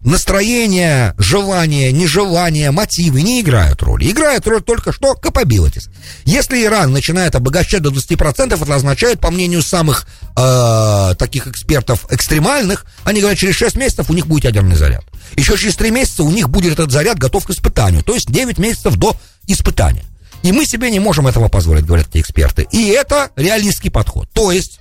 настроение, 0.04 1.14
желание, 1.18 1.92
нежелание, 1.92 2.70
мотивы 2.70 3.22
не 3.22 3.40
играют 3.40 3.82
роли. 3.82 4.10
Играет 4.10 4.46
роль 4.46 4.62
только 4.62 4.92
что 4.92 5.14
capabilities. 5.14 5.88
Если 6.24 6.62
Иран 6.64 6.92
начинает 6.92 7.34
обогащать 7.34 7.82
до 7.82 7.90
20%, 7.90 8.62
это 8.62 8.74
означает, 8.74 9.20
по 9.20 9.30
мнению 9.30 9.62
самых 9.62 10.06
э, 10.36 11.14
таких 11.18 11.46
экспертов 11.46 12.06
экстремальных, 12.10 12.86
они 13.04 13.20
говорят, 13.20 13.38
через 13.38 13.54
6 13.56 13.76
месяцев 13.76 14.10
у 14.10 14.14
них 14.14 14.26
будет 14.26 14.44
ядерный 14.44 14.76
заряд. 14.76 15.04
Еще 15.36 15.56
через 15.56 15.76
3 15.76 15.90
месяца 15.90 16.22
у 16.22 16.30
них 16.30 16.48
будет 16.48 16.74
этот 16.74 16.90
заряд 16.90 17.18
готов 17.18 17.46
к 17.46 17.50
испытанию. 17.50 18.02
То 18.02 18.14
есть 18.14 18.30
9 18.30 18.58
месяцев 18.58 18.96
до 18.96 19.16
испытания. 19.46 20.04
И 20.42 20.50
мы 20.50 20.66
себе 20.66 20.90
не 20.90 20.98
можем 20.98 21.28
этого 21.28 21.48
позволить, 21.48 21.86
говорят 21.86 22.08
эти 22.08 22.20
эксперты. 22.20 22.66
И 22.72 22.88
это 22.88 23.30
реалистский 23.36 23.90
подход. 23.90 24.28
То 24.32 24.50
есть 24.50 24.80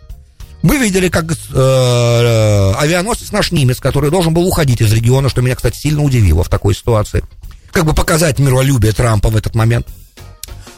мы 0.62 0.78
видели, 0.78 1.10
как 1.10 1.26
э, 1.32 1.36
э, 1.54 2.74
авианосец 2.78 3.32
наш 3.32 3.52
немец, 3.52 3.80
который 3.80 4.12
должен 4.12 4.34
был 4.34 4.46
уходить 4.48 4.82
из 4.82 4.92
региона, 4.94 5.30
что 5.30 5.42
меня, 5.42 5.56
кстати, 5.56 5.78
сильно 5.78 6.04
удивило 6.04 6.44
в 6.44 6.50
такой 6.50 6.76
ситуации. 6.76 7.24
Как 7.72 7.86
бы 7.86 7.94
показать 7.94 8.40
миролюбие 8.40 8.94
Трампа 8.94 9.30
в 9.30 9.36
этот 9.36 9.56
момент. 9.56 9.88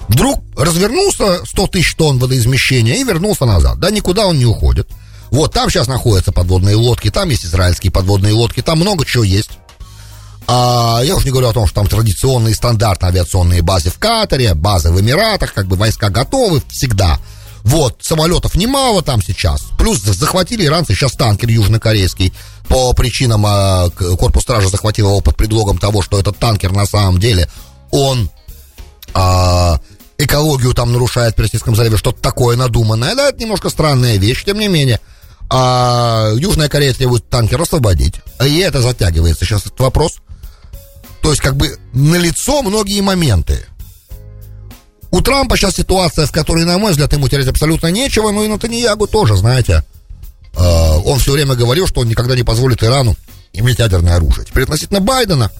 Вдруг 0.08 0.44
развернулся 0.58 1.46
100 1.46 1.68
тысяч 1.68 1.96
тонн 1.96 2.20
водоизмещения 2.20 2.96
и 2.96 3.04
вернулся 3.04 3.46
назад. 3.46 3.80
Да, 3.80 3.90
никуда 3.90 4.28
он 4.28 4.38
не 4.38 4.46
уходит. 4.46 4.88
Вот, 5.32 5.52
там 5.52 5.70
сейчас 5.70 5.88
находятся 5.88 6.32
подводные 6.32 6.76
лодки, 6.76 7.10
там 7.10 7.30
есть 7.30 7.46
израильские 7.46 7.92
подводные 7.92 8.34
лодки, 8.34 8.62
там 8.62 8.80
много 8.80 9.06
чего 9.06 9.24
есть. 9.24 9.50
А, 10.48 11.02
я 11.04 11.16
уже 11.16 11.26
не 11.26 11.32
говорю 11.32 11.48
о 11.48 11.54
том, 11.54 11.66
что 11.66 11.76
там 11.76 11.88
традиционные 11.88 12.54
стандартные 12.54 13.10
авиационные 13.10 13.62
базы 13.62 13.90
в 13.90 13.98
Катаре, 13.98 14.54
базы 14.54 14.92
в 14.92 15.02
Эмиратах, 15.02 15.54
как 15.54 15.68
бы 15.68 15.76
войска 15.76 16.10
готовы 16.10 16.62
всегда. 16.70 17.18
Вот, 17.64 17.98
самолетов 18.02 18.56
немало 18.56 19.02
там 19.02 19.22
сейчас. 19.22 19.64
Плюс 19.78 20.00
захватили 20.00 20.66
иранцы 20.66 20.94
сейчас 20.94 21.14
танкер 21.14 21.50
южнокорейский. 21.50 22.34
По 22.68 22.94
причинам 22.94 23.46
э, 23.46 23.90
корпус 24.18 24.44
стражи 24.44 24.70
захватил 24.70 25.08
его 25.08 25.22
под 25.22 25.38
предлогом 25.38 25.78
того, 25.78 26.02
что 26.02 26.20
этот 26.20 26.38
танкер 26.38 26.74
на 26.74 26.86
самом 26.86 27.20
деле, 27.20 27.50
он 27.90 28.30
э, 29.16 29.78
экологию 30.18 30.74
там 30.74 30.92
нарушает 30.92 31.34
в 31.34 31.38
Персидском 31.38 31.76
заливе, 31.76 31.98
что-то 31.98 32.22
такое 32.22 32.58
надуманное. 32.58 33.16
Да, 33.16 33.30
это 33.30 33.40
немножко 33.40 33.70
странная 33.70 34.18
вещь, 34.18 34.44
тем 34.44 34.60
не 34.60 34.68
менее. 34.68 35.00
А 35.50 36.32
Южная 36.36 36.68
Корея 36.68 36.94
требует 36.94 37.30
танкер 37.30 37.62
освободить. 37.62 38.16
И 38.44 38.58
это 38.60 38.82
затягивается 38.82 39.46
сейчас 39.46 39.62
этот 39.62 39.80
вопрос. 39.80 40.16
То 41.22 41.30
есть, 41.30 41.42
как 41.42 41.56
бы, 41.56 41.78
налицо 41.94 42.62
многие 42.62 43.00
моменты 43.02 43.66
У 45.14 45.22
Трампа 45.22 45.56
сейчас 45.58 45.76
ситуация, 45.76 46.26
в 46.26 46.32
которой, 46.32 46.66
на 46.66 46.80
мой 46.80 46.90
взгляд, 46.90 47.14
ему 47.14 47.30
терять 47.30 47.46
абсолютно 47.46 47.92
нечего, 47.92 48.32
но 48.32 48.44
и 48.44 48.48
Натаньягу 48.48 49.06
тоже, 49.06 49.38
знаете. 49.38 49.84
Э, 50.56 50.98
он 51.06 51.20
все 51.20 51.34
время 51.34 51.54
говорил, 51.54 51.86
что 51.86 52.02
он 52.02 52.08
никогда 52.08 52.36
не 52.36 52.42
позволит 52.42 52.84
Ирану 52.84 53.16
иметь 53.54 53.78
ядерное 53.78 54.16
оружие. 54.16 54.44
Теперь 54.44 54.64
относительно 54.64 55.02
Байдена, 55.02 55.52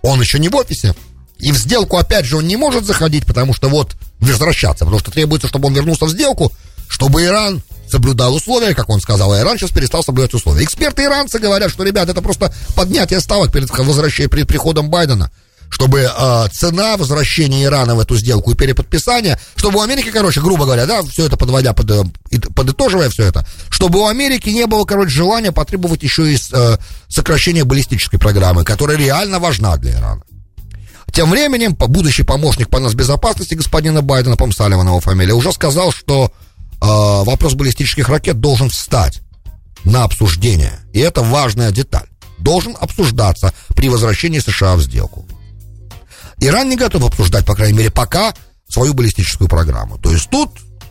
он 0.00 0.18
еще 0.18 0.38
не 0.38 0.48
в 0.48 0.56
офисе, 0.56 0.94
и 1.38 1.52
в 1.52 1.58
сделку, 1.58 1.98
опять 1.98 2.24
же, 2.24 2.38
он 2.38 2.46
не 2.46 2.56
может 2.56 2.86
заходить, 2.86 3.26
потому 3.26 3.52
что 3.52 3.68
вот 3.68 3.96
возвращаться, 4.18 4.86
потому 4.86 5.00
что 5.00 5.10
требуется, 5.10 5.46
чтобы 5.46 5.68
он 5.68 5.74
вернулся 5.74 6.06
в 6.06 6.10
сделку, 6.10 6.50
чтобы 6.88 7.22
Иран 7.22 7.62
соблюдал 7.90 8.34
условия, 8.34 8.74
как 8.74 8.88
он 8.88 9.02
сказал, 9.02 9.30
а 9.34 9.40
Иран 9.40 9.58
сейчас 9.58 9.72
перестал 9.72 10.02
соблюдать 10.02 10.32
условия. 10.32 10.64
Эксперты 10.64 11.04
иранцы 11.04 11.38
говорят, 11.38 11.70
что, 11.70 11.84
ребят, 11.84 12.08
это 12.08 12.22
просто 12.22 12.50
поднятие 12.74 13.20
ставок 13.20 13.52
перед 13.52 13.68
возвращением, 13.68 14.30
перед 14.30 14.48
приходом 14.48 14.88
Байдена 14.88 15.30
чтобы 15.72 16.00
э, 16.00 16.48
цена 16.52 16.98
возвращения 16.98 17.64
Ирана 17.64 17.94
в 17.94 18.00
эту 18.00 18.14
сделку 18.16 18.50
и 18.52 18.54
переподписания, 18.54 19.40
чтобы 19.56 19.78
у 19.78 19.82
Америки, 19.82 20.10
короче, 20.12 20.42
грубо 20.42 20.66
говоря, 20.66 20.84
да, 20.84 21.02
все 21.02 21.24
это 21.24 21.38
подводя, 21.38 21.72
под, 21.72 21.90
э, 21.90 22.04
подытоживая 22.54 23.08
все 23.08 23.24
это, 23.24 23.46
чтобы 23.70 24.00
у 24.00 24.06
Америки 24.06 24.50
не 24.50 24.66
было, 24.66 24.84
короче, 24.84 25.10
желания 25.10 25.50
потребовать 25.50 26.02
еще 26.02 26.30
и 26.30 26.36
э, 26.52 26.76
сокращения 27.08 27.64
баллистической 27.64 28.18
программы, 28.18 28.64
которая 28.64 28.98
реально 28.98 29.38
важна 29.38 29.78
для 29.78 29.92
Ирана. 29.92 30.22
Тем 31.10 31.30
временем, 31.30 31.74
будущий 31.74 32.22
помощник 32.22 32.68
по 32.68 32.78
нас 32.78 32.92
безопасности 32.92 33.54
господина 33.54 34.02
Байдена, 34.02 34.36
по 34.36 34.50
Салливан 34.52 34.86
его 34.86 35.00
фамилия, 35.00 35.32
уже 35.32 35.52
сказал, 35.52 35.90
что 35.90 36.26
э, 36.26 36.76
вопрос 36.80 37.54
баллистических 37.54 38.10
ракет 38.10 38.40
должен 38.40 38.68
встать 38.68 39.22
на 39.84 40.04
обсуждение. 40.04 40.74
И 40.92 41.00
это 41.00 41.22
важная 41.22 41.70
деталь. 41.70 42.08
Должен 42.38 42.76
обсуждаться 42.78 43.54
при 43.68 43.88
возвращении 43.88 44.38
США 44.38 44.76
в 44.76 44.82
сделку. 44.82 45.26
Иран 46.42 46.68
не 46.68 46.76
готов 46.76 47.04
обсуждать, 47.04 47.46
по 47.46 47.54
крайней 47.54 47.78
мере, 47.78 47.90
пока 47.90 48.34
свою 48.68 48.94
баллистическую 48.94 49.48
программу. 49.48 49.98
То 49.98 50.10
есть 50.10 50.28
тут, 50.28 50.50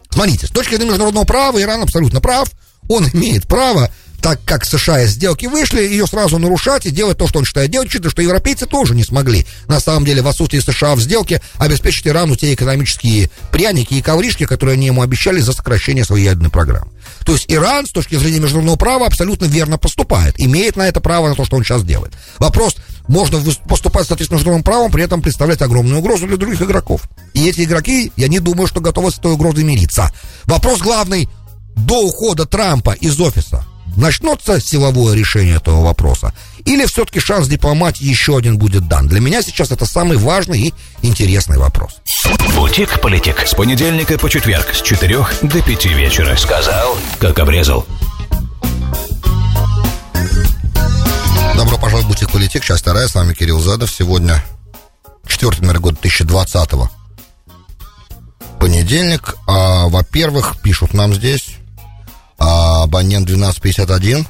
смотрите, 0.10 0.48
с 0.48 0.50
точки 0.50 0.76
зрения 0.76 0.92
международного 0.92 1.26
права 1.26 1.62
Иран 1.62 1.84
абсолютно 1.84 2.22
прав. 2.22 2.50
Он 2.88 3.08
имеет 3.14 3.48
право 3.48 3.92
так 4.22 4.40
как 4.46 4.66
США 4.66 5.02
из 5.02 5.12
сделки 5.12 5.48
вышли, 5.48 5.82
ее 5.82 6.06
сразу 6.06 6.38
нарушать 6.38 6.86
и 6.86 6.92
делать 6.92 7.18
то, 7.18 7.28
что 7.28 7.40
он 7.40 7.46
считает 7.46 7.72
делать, 7.72 7.88
учитывая, 7.88 8.12
что 8.12 8.22
европейцы 8.22 8.68
тоже 8.68 8.94
не 8.94 9.04
смогли, 9.04 9.48
на 9.68 9.80
самом 9.80 10.06
деле, 10.06 10.22
в 10.22 10.28
отсутствии 10.28 10.60
США 10.60 10.96
в 10.96 11.02
сделке, 11.02 11.42
обеспечить 11.58 12.08
Ирану 12.08 12.36
те 12.36 12.54
экономические 12.54 13.32
пряники 13.52 13.96
и 13.96 14.02
ковришки, 14.02 14.46
которые 14.46 14.76
они 14.76 14.88
ему 14.88 15.02
обещали 15.02 15.40
за 15.40 15.54
сокращение 15.54 16.06
своей 16.06 16.26
ядерной 16.26 16.52
программы. 16.52 16.92
То 17.26 17.34
есть 17.34 17.46
Иран, 17.48 17.88
с 17.88 17.92
точки 17.92 18.16
зрения 18.16 18.40
международного 18.40 18.78
права, 18.78 19.08
абсолютно 19.08 19.46
верно 19.46 19.78
поступает, 19.78 20.40
имеет 20.40 20.76
на 20.76 20.88
это 20.88 21.02
право 21.02 21.30
на 21.30 21.36
то, 21.36 21.44
что 21.44 21.58
он 21.58 21.64
сейчас 21.64 21.84
делает. 21.84 22.14
Вопрос, 22.38 22.76
можно 23.12 23.40
поступать, 23.68 24.08
соответственно, 24.08 24.38
международным 24.38 24.64
правом, 24.64 24.92
при 24.92 25.04
этом 25.04 25.22
представлять 25.22 25.62
огромную 25.62 26.00
угрозу 26.00 26.28
для 26.28 26.38
других 26.38 26.62
игроков. 26.62 27.04
И 27.34 27.48
эти 27.48 27.62
игроки, 27.62 28.12
я 28.16 28.28
не 28.28 28.40
думаю, 28.40 28.68
что 28.68 28.80
готовы 28.80 29.12
с 29.12 29.20
этой 29.20 29.34
угрозой 29.34 29.66
мириться. 29.66 30.12
Вопрос 30.46 30.80
главный, 30.80 31.30
до 31.76 32.06
ухода 32.06 32.46
Трампа 32.46 32.92
из 32.92 33.20
офиса 33.20 33.66
начнется 33.98 34.62
силовое 34.62 35.16
решение 35.16 35.58
этого 35.58 35.84
вопроса, 35.84 36.34
или 36.66 36.86
все-таки 36.86 37.20
шанс 37.20 37.48
дипломатии 37.48 38.06
еще 38.06 38.38
один 38.38 38.58
будет 38.58 38.88
дан? 38.88 39.08
Для 39.08 39.20
меня 39.20 39.42
сейчас 39.42 39.72
это 39.72 39.86
самый 39.86 40.18
важный 40.18 40.62
и 40.62 40.74
интересный 41.02 41.58
вопрос. 41.58 41.98
Бутик-политик. 42.56 43.46
С 43.46 43.54
понедельника 43.54 44.18
по 44.18 44.30
четверг 44.30 44.74
с 44.74 44.82
4 44.82 45.26
до 45.42 45.62
5 45.62 45.86
вечера. 45.88 46.36
Сказал, 46.38 46.98
как 47.20 47.40
обрезал. 47.40 47.86
Добро 51.56 51.78
пожаловать 51.78 52.06
в 52.06 52.08
Бутик-политик. 52.10 52.64
Часть 52.64 52.82
вторая. 52.82 53.08
С 53.08 53.16
вами 53.16 53.34
Кирилл 53.34 53.60
Задов. 53.60 53.92
Сегодня 53.92 54.44
четвертый, 55.28 55.62
наверное, 55.62 55.82
год 55.82 55.94
2020 56.02 56.74
-го. 56.74 56.90
Понедельник. 58.60 59.36
А, 59.48 59.88
во-первых, 59.88 60.62
пишут 60.62 60.94
нам 60.94 61.14
здесь 61.14 61.58
а 62.42 62.84
абонент 62.84 63.28
1251. 63.28 64.26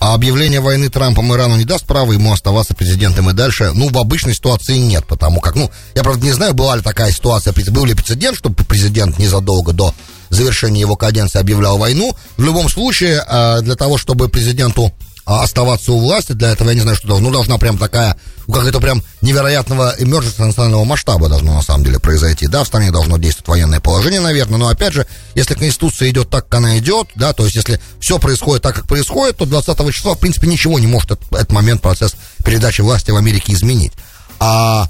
А 0.00 0.14
объявление 0.14 0.60
войны 0.60 0.90
Трампом 0.90 1.34
Ирану 1.34 1.56
не 1.56 1.64
даст 1.64 1.84
права 1.84 2.12
ему 2.12 2.32
оставаться 2.32 2.74
президентом 2.74 3.30
и 3.30 3.32
дальше? 3.32 3.72
Ну, 3.74 3.88
в 3.88 3.98
обычной 3.98 4.34
ситуации 4.34 4.76
нет, 4.76 5.06
потому 5.06 5.40
как, 5.40 5.56
ну, 5.56 5.70
я, 5.94 6.04
правда, 6.04 6.24
не 6.24 6.32
знаю, 6.32 6.54
была 6.54 6.76
ли 6.76 6.82
такая 6.82 7.10
ситуация, 7.10 7.52
был 7.72 7.84
ли 7.84 7.94
прецедент, 7.94 8.36
чтобы 8.36 8.62
президент 8.64 9.18
незадолго 9.18 9.72
до 9.72 9.94
завершения 10.28 10.80
его 10.80 10.94
каденции 10.94 11.40
объявлял 11.40 11.78
войну. 11.78 12.14
В 12.36 12.44
любом 12.44 12.68
случае, 12.68 13.24
а, 13.26 13.60
для 13.60 13.74
того, 13.74 13.98
чтобы 13.98 14.28
президенту 14.28 14.92
оставаться 15.28 15.92
у 15.92 15.98
власти, 15.98 16.32
для 16.32 16.52
этого 16.52 16.70
я 16.70 16.74
не 16.74 16.80
знаю, 16.80 16.96
что 16.96 17.06
должно. 17.06 17.28
Ну, 17.28 17.34
должна 17.34 17.58
прям 17.58 17.76
такая, 17.76 18.16
ну, 18.46 18.54
как 18.54 18.66
это 18.66 18.80
прям 18.80 19.02
невероятного 19.20 19.94
emergency 19.98 20.42
национального 20.42 20.84
масштаба 20.84 21.28
должно 21.28 21.54
на 21.54 21.62
самом 21.62 21.84
деле 21.84 21.98
произойти. 21.98 22.46
Да, 22.46 22.64
в 22.64 22.66
стране 22.66 22.90
должно 22.90 23.18
действовать 23.18 23.48
военное 23.48 23.80
положение, 23.80 24.20
наверное, 24.20 24.58
но 24.58 24.68
опять 24.68 24.94
же, 24.94 25.06
если 25.34 25.52
Конституция 25.52 26.08
идет 26.08 26.30
так, 26.30 26.48
как 26.48 26.60
она 26.60 26.78
идет, 26.78 27.08
да, 27.14 27.34
то 27.34 27.44
есть 27.44 27.56
если 27.56 27.78
все 28.00 28.18
происходит 28.18 28.62
так, 28.62 28.74
как 28.74 28.88
происходит, 28.88 29.36
то 29.36 29.44
20 29.44 29.94
числа, 29.94 30.14
в 30.14 30.18
принципе, 30.18 30.46
ничего 30.46 30.78
не 30.78 30.86
может 30.86 31.10
этот, 31.10 31.32
этот 31.32 31.52
момент, 31.52 31.82
процесс 31.82 32.14
передачи 32.42 32.80
власти 32.80 33.10
в 33.10 33.16
Америке 33.16 33.52
изменить. 33.52 33.92
А 34.40 34.88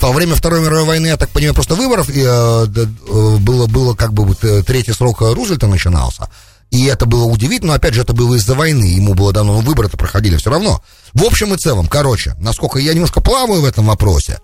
во 0.00 0.12
время 0.12 0.34
Второй 0.34 0.60
мировой 0.60 0.84
войны, 0.84 1.08
я 1.08 1.16
так 1.16 1.28
понимаю, 1.30 1.54
просто 1.54 1.74
выборов 1.74 2.08
э, 2.08 2.14
э, 2.14 3.36
было, 3.38 3.66
было 3.66 3.94
как 3.94 4.12
бы 4.12 4.34
э, 4.42 4.62
третий 4.62 4.92
срок 4.92 5.20
Рузвельта 5.20 5.66
начинался. 5.66 6.30
И 6.70 6.84
это 6.86 7.06
было 7.06 7.24
удивительно, 7.24 7.72
но 7.72 7.74
опять 7.74 7.94
же 7.94 8.02
это 8.02 8.12
было 8.12 8.34
из-за 8.34 8.54
войны, 8.54 8.86
ему 8.86 9.14
было 9.14 9.32
дано, 9.32 9.54
но 9.54 9.60
выборы-то 9.60 9.96
проходили 9.96 10.36
все 10.36 10.50
равно. 10.50 10.82
В 11.12 11.24
общем 11.24 11.54
и 11.54 11.58
целом, 11.58 11.86
короче, 11.86 12.34
насколько 12.40 12.78
я 12.78 12.92
немножко 12.92 13.20
плаваю 13.20 13.62
в 13.62 13.64
этом 13.64 13.86
вопросе, 13.86 14.40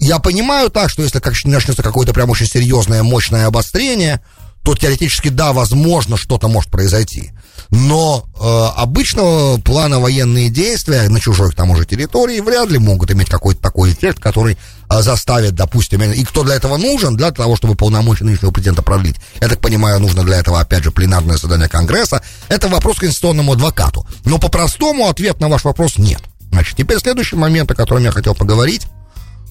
я 0.00 0.18
понимаю 0.18 0.70
так, 0.70 0.90
что 0.90 1.02
если 1.02 1.20
начнется 1.44 1.82
какое-то 1.82 2.12
прям 2.12 2.30
очень 2.30 2.46
серьезное, 2.46 3.02
мощное 3.02 3.46
обострение, 3.46 4.22
то 4.64 4.74
теоретически, 4.74 5.28
да, 5.28 5.52
возможно, 5.52 6.16
что-то 6.16 6.48
может 6.48 6.70
произойти. 6.70 7.32
Но 7.70 8.24
э, 8.34 8.80
обычного 8.80 9.58
плана 9.58 10.00
военные 10.00 10.48
действия 10.48 11.08
на 11.10 11.20
чужой 11.20 11.50
к 11.50 11.54
тому 11.54 11.76
же 11.76 11.84
территории 11.84 12.40
вряд 12.40 12.70
ли 12.70 12.78
могут 12.78 13.10
иметь 13.10 13.28
какой-то 13.28 13.60
такой 13.60 13.92
эффект, 13.92 14.20
который 14.20 14.56
э, 14.88 15.02
заставит, 15.02 15.54
допустим, 15.54 16.02
и 16.02 16.24
кто 16.24 16.44
для 16.44 16.54
этого 16.54 16.78
нужен, 16.78 17.14
для 17.14 17.30
того, 17.30 17.56
чтобы 17.56 17.74
полномочия 17.74 18.24
нынешнего 18.24 18.52
президента 18.52 18.80
продлить. 18.80 19.16
Я 19.38 19.48
так 19.48 19.60
понимаю, 19.60 20.00
нужно 20.00 20.24
для 20.24 20.38
этого, 20.38 20.60
опять 20.60 20.82
же, 20.82 20.90
пленарное 20.90 21.36
заседание 21.36 21.68
Конгресса. 21.68 22.22
Это 22.48 22.68
вопрос 22.68 22.98
конституционному 22.98 23.52
адвокату. 23.52 24.06
Но 24.24 24.38
по-простому 24.38 25.08
ответ 25.08 25.40
на 25.40 25.48
ваш 25.48 25.64
вопрос 25.64 25.98
нет. 25.98 26.22
Значит, 26.50 26.76
теперь 26.78 26.98
следующий 27.00 27.36
момент, 27.36 27.70
о 27.70 27.74
котором 27.74 28.02
я 28.02 28.12
хотел 28.12 28.34
поговорить. 28.34 28.86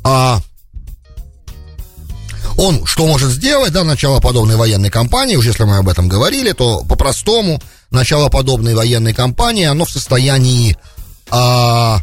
А, 0.03 0.41
он 2.57 2.85
что 2.85 3.07
может 3.07 3.29
сделать, 3.29 3.73
да, 3.73 3.83
начало 3.83 4.19
подобной 4.19 4.55
военной 4.55 4.89
кампании, 4.89 5.35
уж 5.35 5.45
если 5.45 5.63
мы 5.63 5.77
об 5.77 5.89
этом 5.89 6.07
говорили, 6.07 6.51
то 6.51 6.83
по-простому 6.83 7.61
начало 7.89 8.29
подобной 8.29 8.75
военной 8.75 9.13
кампании, 9.13 9.65
оно 9.65 9.85
в 9.85 9.89
состоянии, 9.91 10.77
а, 11.29 11.99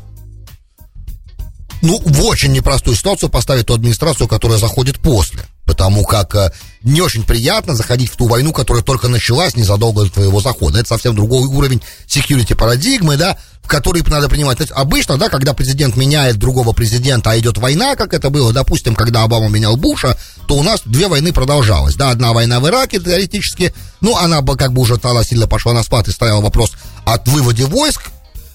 ну, 1.83 2.01
в 2.05 2.25
очень 2.25 2.53
непростую 2.53 2.97
ситуацию 2.97 3.31
поставить 3.31 3.67
ту 3.67 3.75
администрацию, 3.75 4.29
которая 4.29 4.59
заходит 4.59 4.99
после. 4.99 5.45
Потому 5.71 6.03
как 6.03 6.35
а, 6.35 6.53
не 6.83 7.01
очень 7.01 7.23
приятно 7.23 7.77
заходить 7.77 8.11
в 8.11 8.17
ту 8.17 8.27
войну, 8.27 8.53
которая 8.53 8.83
только 8.83 9.07
началась 9.07 9.55
незадолго 9.55 10.03
до 10.03 10.11
твоего 10.11 10.41
захода. 10.41 10.81
Это 10.81 10.89
совсем 10.89 11.15
другой 11.15 11.47
уровень 11.47 11.81
security 12.09 12.57
парадигмы, 12.57 13.17
да, 13.17 13.39
в 13.63 13.69
который 13.69 14.03
надо 14.03 14.29
принимать. 14.29 14.59
То 14.59 14.65
есть 14.65 14.73
обычно, 14.75 15.17
да, 15.17 15.29
когда 15.29 15.55
президент 15.55 15.95
меняет 15.95 16.39
другого 16.39 16.73
президента, 16.73 17.31
а 17.31 17.39
идет 17.39 17.57
война, 17.59 17.95
как 17.95 18.15
это 18.15 18.31
было, 18.31 18.53
допустим, 18.53 18.97
когда 18.97 19.23
Обама 19.23 19.49
менял 19.49 19.77
Буша, 19.77 20.19
то 20.49 20.57
у 20.57 20.65
нас 20.65 20.81
две 20.85 21.07
войны 21.07 21.33
продолжалось. 21.33 21.95
Да, 21.95 22.11
одна 22.11 22.33
война 22.33 22.59
в 22.59 22.67
Ираке, 22.67 22.99
теоретически, 22.99 23.73
ну, 24.01 24.17
она 24.17 24.43
как 24.57 24.73
бы 24.73 24.83
уже 24.83 24.97
тогда 24.97 25.23
сильно 25.23 25.47
пошла 25.47 25.73
на 25.73 25.85
спад 25.85 26.09
и 26.09 26.11
стоял 26.11 26.43
вопрос 26.43 26.73
от 27.05 27.29
выводе 27.29 27.67
войск, 27.67 28.11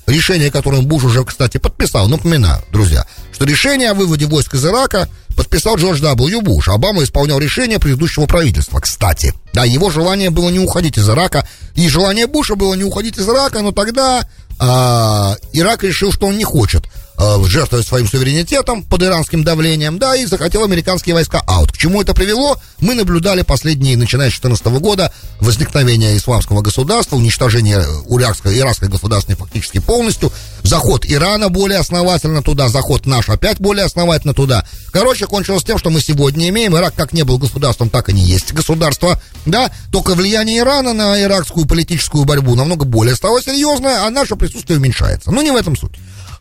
решение, 0.07 0.51
которое 0.51 0.81
Буш 0.81 1.03
уже, 1.03 1.23
кстати, 1.23 1.57
подписал. 1.57 2.07
Напоминаю, 2.07 2.61
друзья, 2.71 3.05
что 3.33 3.45
решение 3.45 3.91
о 3.91 3.93
выводе 3.93 4.25
войск 4.25 4.53
из 4.53 4.65
Ирака 4.65 5.09
подписал 5.35 5.75
Джордж 5.77 6.01
W. 6.01 6.41
Буш. 6.41 6.69
Обама 6.69 7.03
исполнял 7.03 7.39
решение 7.39 7.79
предыдущего 7.79 8.25
правительства, 8.25 8.79
кстати. 8.79 9.33
Да, 9.53 9.65
его 9.65 9.89
желание 9.89 10.29
было 10.29 10.49
не 10.49 10.59
уходить 10.59 10.97
из 10.97 11.09
Ирака, 11.09 11.47
и 11.75 11.89
желание 11.89 12.27
Буша 12.27 12.55
было 12.55 12.73
не 12.75 12.83
уходить 12.83 13.17
из 13.17 13.27
Ирака, 13.27 13.61
но 13.61 13.71
тогда 13.71 14.27
а, 14.59 15.35
Ирак 15.53 15.83
решил, 15.83 16.11
что 16.11 16.27
он 16.27 16.37
не 16.37 16.43
хочет 16.43 16.84
э, 17.17 17.43
жертвовать 17.45 17.87
своим 17.87 18.07
суверенитетом 18.07 18.83
под 18.83 19.03
иранским 19.03 19.43
давлением, 19.43 19.99
да, 19.99 20.15
и 20.15 20.25
захотел 20.25 20.63
американские 20.63 21.15
войска 21.15 21.41
аут. 21.45 21.71
К 21.71 21.77
чему 21.77 22.01
это 22.01 22.13
привело? 22.13 22.57
Мы 22.79 22.93
наблюдали 22.93 23.41
последние, 23.41 23.97
начиная 23.97 24.29
с 24.29 24.39
2014 24.39 24.65
года, 24.81 25.11
возникновение 25.39 26.17
исламского 26.17 26.61
государства, 26.61 27.15
уничтожение 27.15 27.83
иракской, 28.09 28.57
иракской 28.57 28.89
государственной 28.89 29.37
фактически 29.37 29.79
полностью, 29.79 30.31
заход 30.63 31.05
Ирана 31.05 31.49
более 31.49 31.79
основательно 31.79 32.41
туда, 32.41 32.69
заход 32.69 33.05
наш 33.05 33.29
опять 33.29 33.59
более 33.59 33.85
основательно 33.85 34.33
туда. 34.33 34.65
Короче, 34.91 35.27
кончилось 35.27 35.63
тем, 35.63 35.77
что 35.77 35.89
мы 35.89 36.01
сегодня 36.01 36.49
имеем. 36.49 36.75
Ирак 36.75 36.95
как 36.95 37.13
не 37.13 37.23
был 37.23 37.37
государством, 37.37 37.89
так 37.89 38.09
и 38.09 38.13
не 38.13 38.23
есть 38.23 38.53
государство, 38.53 39.21
да, 39.45 39.71
только 39.91 40.15
влияние 40.15 40.59
Ирана 40.59 40.93
на 40.93 41.21
иракскую 41.21 41.65
политическую 41.65 42.25
борьбу 42.25 42.55
намного 42.55 42.85
более 42.85 43.15
стало 43.15 43.41
серьезное, 43.41 44.05
а 44.05 44.09
наше 44.09 44.35
присутствие 44.35 44.79
уменьшается. 44.79 45.31
Но 45.31 45.41
не 45.41 45.51
в 45.51 45.55
этом 45.55 45.75
суть. 45.75 45.95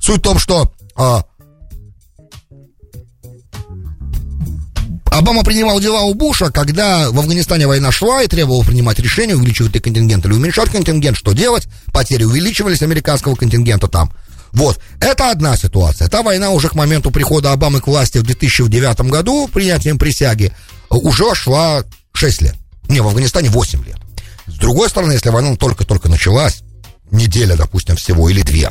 Суть 0.04 0.18
в 0.18 0.22
том, 0.22 0.38
что 0.38 0.70
а, 0.96 1.24
Обама 5.06 5.42
принимал 5.42 5.80
дела 5.80 6.02
у 6.02 6.12
Буша, 6.12 6.50
когда 6.50 7.10
в 7.10 7.18
Афганистане 7.18 7.66
война 7.66 7.90
шла 7.90 8.22
и 8.22 8.26
требовал 8.26 8.64
принимать 8.64 8.98
решение, 8.98 9.34
увеличивать 9.34 9.72
ли 9.72 9.80
контингент 9.80 10.26
или 10.26 10.34
уменьшать 10.34 10.68
контингент, 10.68 11.16
что 11.16 11.32
делать. 11.32 11.68
Потери 11.90 12.24
увеличивались 12.24 12.82
американского 12.82 13.34
контингента 13.34 13.88
там. 13.88 14.12
Вот, 14.52 14.78
это 15.00 15.30
одна 15.30 15.56
ситуация. 15.56 16.08
Та 16.08 16.20
война 16.20 16.50
уже 16.50 16.68
к 16.68 16.74
моменту 16.74 17.10
прихода 17.10 17.52
Обамы 17.52 17.80
к 17.80 17.86
власти 17.86 18.18
в 18.18 18.24
2009 18.24 19.00
году, 19.10 19.48
принятием 19.48 19.98
присяги, 19.98 20.52
уже 20.90 21.34
шла 21.34 21.82
6 22.12 22.42
лет. 22.42 22.56
Не, 22.90 23.00
в 23.00 23.06
Афганистане 23.06 23.48
8 23.48 23.82
лет. 23.86 23.96
С 24.48 24.58
другой 24.58 24.90
стороны, 24.90 25.12
если 25.12 25.30
война 25.30 25.56
только-только 25.56 26.10
началась, 26.10 26.62
неделя, 27.10 27.56
допустим, 27.56 27.96
всего 27.96 28.28
или 28.28 28.42
две, 28.42 28.70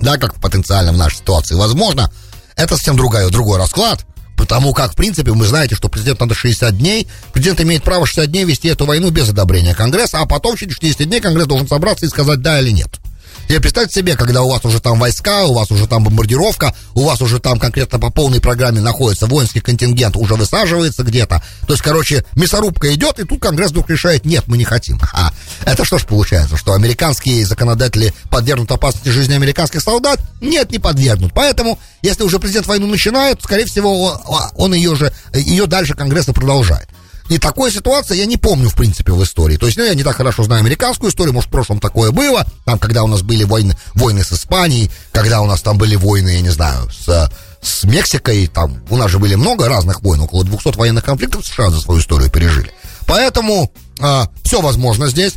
да, 0.00 0.16
как 0.18 0.34
потенциально 0.40 0.92
в 0.92 0.96
нашей 0.96 1.18
ситуации 1.18 1.54
возможно, 1.54 2.10
это 2.56 2.76
совсем 2.76 2.96
другой, 2.96 3.30
другой 3.30 3.58
расклад, 3.58 4.04
потому 4.36 4.72
как, 4.72 4.92
в 4.92 4.96
принципе, 4.96 5.32
вы 5.32 5.46
знаете, 5.46 5.74
что 5.74 5.88
президент 5.88 6.20
надо 6.20 6.34
60 6.34 6.76
дней, 6.76 7.08
президент 7.32 7.60
имеет 7.60 7.82
право 7.82 8.06
60 8.06 8.30
дней 8.30 8.44
вести 8.44 8.68
эту 8.68 8.86
войну 8.86 9.10
без 9.10 9.28
одобрения 9.28 9.74
Конгресса, 9.74 10.20
а 10.20 10.26
потом 10.26 10.56
через 10.56 10.74
60 10.74 11.08
дней 11.08 11.20
Конгресс 11.20 11.46
должен 11.46 11.68
собраться 11.68 12.06
и 12.06 12.08
сказать 12.08 12.40
да 12.40 12.60
или 12.60 12.70
нет. 12.70 13.00
Теперь 13.44 13.60
представьте 13.60 14.00
себе, 14.00 14.16
когда 14.16 14.42
у 14.42 14.50
вас 14.50 14.64
уже 14.64 14.80
там 14.80 14.98
войска, 14.98 15.44
у 15.44 15.54
вас 15.54 15.70
уже 15.70 15.86
там 15.86 16.04
бомбардировка, 16.04 16.74
у 16.94 17.04
вас 17.04 17.20
уже 17.20 17.38
там 17.40 17.58
конкретно 17.58 17.98
по 17.98 18.10
полной 18.10 18.40
программе 18.40 18.80
находится 18.80 19.26
воинский 19.26 19.60
контингент, 19.60 20.16
уже 20.16 20.34
высаживается 20.34 21.02
где-то. 21.02 21.42
То 21.66 21.72
есть, 21.74 21.82
короче, 21.82 22.24
мясорубка 22.34 22.92
идет, 22.94 23.18
и 23.18 23.24
тут 23.24 23.40
Конгресс 23.40 23.70
вдруг 23.70 23.90
решает, 23.90 24.24
нет, 24.24 24.44
мы 24.46 24.56
не 24.56 24.64
хотим. 24.64 24.98
А, 25.12 25.32
это 25.64 25.84
что 25.84 25.98
ж 25.98 26.04
получается, 26.04 26.56
что 26.56 26.72
американские 26.72 27.44
законодатели 27.44 28.14
подвергнут 28.30 28.72
опасности 28.72 29.10
жизни 29.10 29.34
американских 29.34 29.82
солдат? 29.82 30.20
Нет, 30.40 30.70
не 30.70 30.78
подвергнут. 30.78 31.32
Поэтому, 31.34 31.78
если 32.02 32.22
уже 32.22 32.38
президент 32.38 32.66
войну 32.66 32.86
начинает, 32.86 33.42
скорее 33.42 33.66
всего, 33.66 34.20
он, 34.56 34.74
ее 34.74 34.96
же, 34.96 35.12
ее 35.34 35.66
дальше 35.66 35.94
Конгресс 35.94 36.26
продолжает. 36.26 36.88
И 37.28 37.38
такой 37.38 37.72
ситуации 37.72 38.16
я 38.16 38.26
не 38.26 38.36
помню, 38.36 38.68
в 38.68 38.74
принципе, 38.74 39.12
в 39.12 39.22
истории. 39.22 39.56
То 39.56 39.66
есть, 39.66 39.78
ну, 39.78 39.84
я 39.84 39.94
не 39.94 40.02
так 40.02 40.16
хорошо 40.16 40.42
знаю 40.44 40.60
американскую 40.60 41.10
историю, 41.10 41.32
может, 41.32 41.48
в 41.48 41.52
прошлом 41.52 41.80
такое 41.80 42.10
было, 42.10 42.46
там, 42.64 42.78
когда 42.78 43.02
у 43.02 43.06
нас 43.06 43.22
были 43.22 43.44
войны, 43.44 43.76
войны 43.94 44.22
с 44.22 44.32
Испанией, 44.32 44.90
когда 45.10 45.40
у 45.40 45.46
нас 45.46 45.62
там 45.62 45.78
были 45.78 45.96
войны, 45.96 46.30
я 46.30 46.40
не 46.42 46.50
знаю, 46.50 46.90
с, 46.90 47.30
с 47.62 47.84
Мексикой, 47.84 48.46
там, 48.46 48.82
у 48.90 48.96
нас 48.96 49.10
же 49.10 49.18
были 49.18 49.36
много 49.36 49.68
разных 49.68 50.02
войн, 50.02 50.20
около 50.20 50.44
200 50.44 50.76
военных 50.76 51.04
конфликтов 51.04 51.46
США 51.46 51.70
за 51.70 51.80
свою 51.80 52.00
историю 52.00 52.30
пережили. 52.30 52.72
Поэтому 53.06 53.72
а, 54.00 54.28
все 54.42 54.60
возможно 54.60 55.08
здесь. 55.08 55.34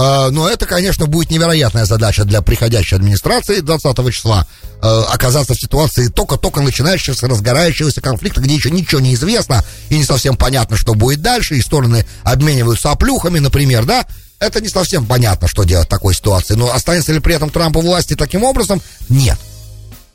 А, 0.00 0.30
но 0.30 0.48
это, 0.48 0.64
конечно, 0.64 1.06
будет 1.06 1.30
невероятная 1.30 1.84
задача 1.84 2.24
для 2.24 2.40
приходящей 2.40 2.96
администрации 2.96 3.58
20 3.58 4.14
числа 4.14 4.46
а, 4.80 5.02
оказаться 5.12 5.54
в 5.54 5.60
ситуации 5.60 6.06
только-только 6.06 6.60
начинающегося, 6.60 7.26
разгорающегося 7.26 8.00
конфликта, 8.00 8.40
где 8.40 8.54
еще 8.54 8.70
ничего 8.70 9.00
не 9.00 9.14
известно 9.14 9.64
и 9.88 9.98
не 9.98 10.04
совсем 10.04 10.36
понятно, 10.36 10.76
что 10.76 10.94
будет 10.94 11.20
дальше, 11.20 11.56
и 11.56 11.60
стороны 11.60 12.06
обмениваются 12.22 12.92
оплюхами, 12.92 13.40
например, 13.40 13.86
да, 13.86 14.06
это 14.38 14.60
не 14.60 14.68
совсем 14.68 15.04
понятно, 15.04 15.48
что 15.48 15.64
делать 15.64 15.86
в 15.86 15.90
такой 15.90 16.14
ситуации. 16.14 16.54
Но 16.54 16.72
останется 16.72 17.12
ли 17.12 17.18
при 17.18 17.34
этом 17.34 17.50
Трамп 17.50 17.78
у 17.78 17.80
власти 17.80 18.14
таким 18.14 18.44
образом? 18.44 18.80
Нет. 19.08 19.38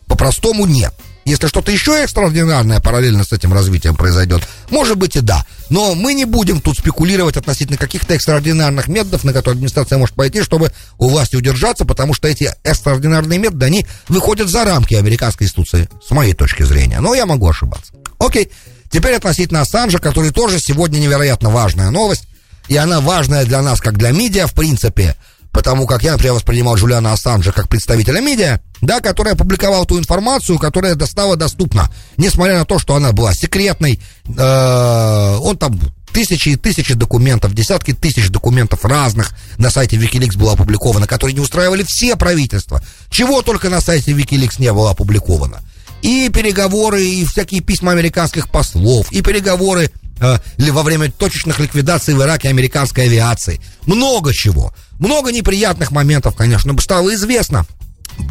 По-простому 0.08 0.66
нет. 0.66 0.94
Если 1.26 1.48
что-то 1.48 1.72
еще 1.72 2.04
экстраординарное 2.04 2.80
параллельно 2.82 3.24
с 3.24 3.32
этим 3.32 3.54
развитием 3.54 3.96
произойдет, 3.96 4.44
может 4.70 4.98
быть 4.98 5.16
и 5.16 5.22
да. 5.22 5.46
Но 5.70 5.96
мы 5.96 6.14
не 6.14 6.26
будем 6.26 6.60
тут 6.60 6.78
спекулировать 6.78 7.38
относительно 7.38 7.78
каких-то 7.78 8.14
экстраординарных 8.14 8.88
методов, 8.88 9.24
на 9.24 9.32
которые 9.32 9.58
администрация 9.58 9.98
может 9.98 10.16
пойти, 10.16 10.42
чтобы 10.42 10.72
у 10.98 11.08
власти 11.08 11.36
удержаться, 11.36 11.86
потому 11.86 12.14
что 12.14 12.28
эти 12.28 12.54
экстраординарные 12.64 13.40
методы, 13.40 13.66
они 13.66 13.88
выходят 14.10 14.50
за 14.50 14.66
рамки 14.66 14.96
американской 14.96 15.48
институции, 15.48 15.90
с 16.06 16.12
моей 16.12 16.34
точки 16.34 16.64
зрения. 16.64 17.00
Но 17.00 17.14
я 17.16 17.26
могу 17.26 17.50
ошибаться. 17.50 17.94
Окей. 18.20 18.52
Теперь 18.92 19.16
относительно 19.16 19.62
Ассанжа, 19.62 20.00
который 20.00 20.32
тоже 20.32 20.60
сегодня 20.60 21.00
невероятно 21.00 21.50
важная 21.50 21.90
новость, 21.90 22.28
и 22.68 22.78
она 22.78 23.02
важная 23.02 23.46
для 23.46 23.62
нас, 23.62 23.82
как 23.82 23.98
для 23.98 24.12
медиа, 24.12 24.46
в 24.46 24.54
принципе, 24.54 25.16
потому 25.54 25.86
как 25.86 26.04
я, 26.04 26.14
например, 26.14 26.34
воспринимал 26.34 26.76
Джулиана 26.76 27.14
Ассанжа 27.14 27.54
как 27.54 27.70
представителя 27.70 28.20
медиа, 28.20 28.60
да, 28.82 29.00
который 29.00 29.34
опубликовал 29.34 29.86
ту 29.86 29.98
информацию, 29.98 30.60
которая 30.60 30.98
стала 31.06 31.38
доступна, 31.38 31.90
несмотря 32.18 32.58
на 32.58 32.66
то, 32.66 32.80
что 32.80 32.96
она 32.96 33.14
была 33.14 33.34
секретной, 33.34 34.02
э, 34.26 35.38
он 35.40 35.58
там 35.58 35.80
тысячи 36.12 36.50
и 36.50 36.56
тысячи 36.56 36.96
документов, 36.96 37.54
десятки 37.54 37.94
тысяч 37.94 38.30
документов 38.30 38.84
разных 38.84 39.32
на 39.58 39.70
сайте 39.70 39.96
Wikileaks 39.98 40.38
было 40.38 40.54
опубликовано, 40.54 41.08
которые 41.08 41.36
не 41.36 41.40
устраивали 41.40 41.84
все 41.84 42.16
правительства. 42.16 42.82
Чего 43.10 43.42
только 43.42 43.70
на 43.70 43.80
сайте 43.80 44.12
Wikileaks 44.12 44.56
не 44.60 44.74
было 44.74 44.92
опубликовано. 44.92 45.62
И 46.02 46.30
переговоры, 46.30 47.04
и 47.04 47.26
всякие 47.26 47.62
письма 47.62 47.94
американских 47.94 48.50
послов, 48.50 49.12
и 49.12 49.22
переговоры 49.22 49.90
э, 50.24 50.72
во 50.72 50.84
время 50.84 51.12
точечных 51.12 51.60
ликвидаций 51.60 52.14
в 52.14 52.22
Ираке 52.22 52.50
американской 52.50 53.06
авиации. 53.06 53.62
Много 53.86 54.34
чего. 54.34 54.74
Много 55.00 55.32
неприятных 55.32 55.92
моментов, 55.92 56.36
конечно, 56.36 56.76
стало 56.80 57.14
известно. 57.14 57.66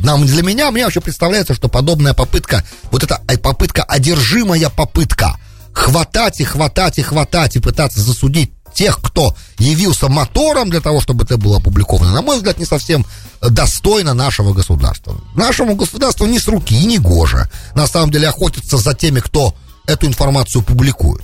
Нам, 0.03 0.27
для 0.27 0.43
меня, 0.43 0.71
мне 0.71 0.85
вообще 0.85 1.01
представляется, 1.01 1.55
что 1.55 1.69
подобная 1.69 2.15
попытка, 2.15 2.65
вот 2.91 3.03
эта 3.03 3.21
э, 3.29 3.37
попытка, 3.37 3.83
одержимая 3.83 4.71
попытка, 4.71 5.37
хватать 5.73 6.41
и 6.41 6.45
хватать 6.45 6.99
и 6.99 7.03
хватать 7.03 7.57
и 7.57 7.61
пытаться 7.61 8.01
засудить 8.01 8.53
тех, 8.75 9.01
кто 9.03 9.37
явился 9.59 10.09
мотором 10.09 10.71
для 10.71 10.81
того, 10.81 11.01
чтобы 11.01 11.25
это 11.25 11.37
было 11.37 11.59
опубликовано, 11.59 12.13
на 12.13 12.23
мой 12.23 12.37
взгляд, 12.37 12.59
не 12.59 12.65
совсем 12.65 13.05
достойно 13.41 14.15
нашего 14.15 14.53
государства. 14.53 15.21
Нашему 15.35 15.75
государству 15.75 16.27
ни 16.27 16.39
с 16.39 16.49
руки, 16.49 16.75
и 16.75 16.87
не 16.87 16.99
гоже. 16.99 17.51
На 17.75 17.87
самом 17.87 18.11
деле 18.11 18.29
охотиться 18.29 18.79
за 18.79 18.95
теми, 18.95 19.21
кто 19.21 19.55
эту 19.87 20.07
информацию 20.07 20.63
публикует. 20.63 21.23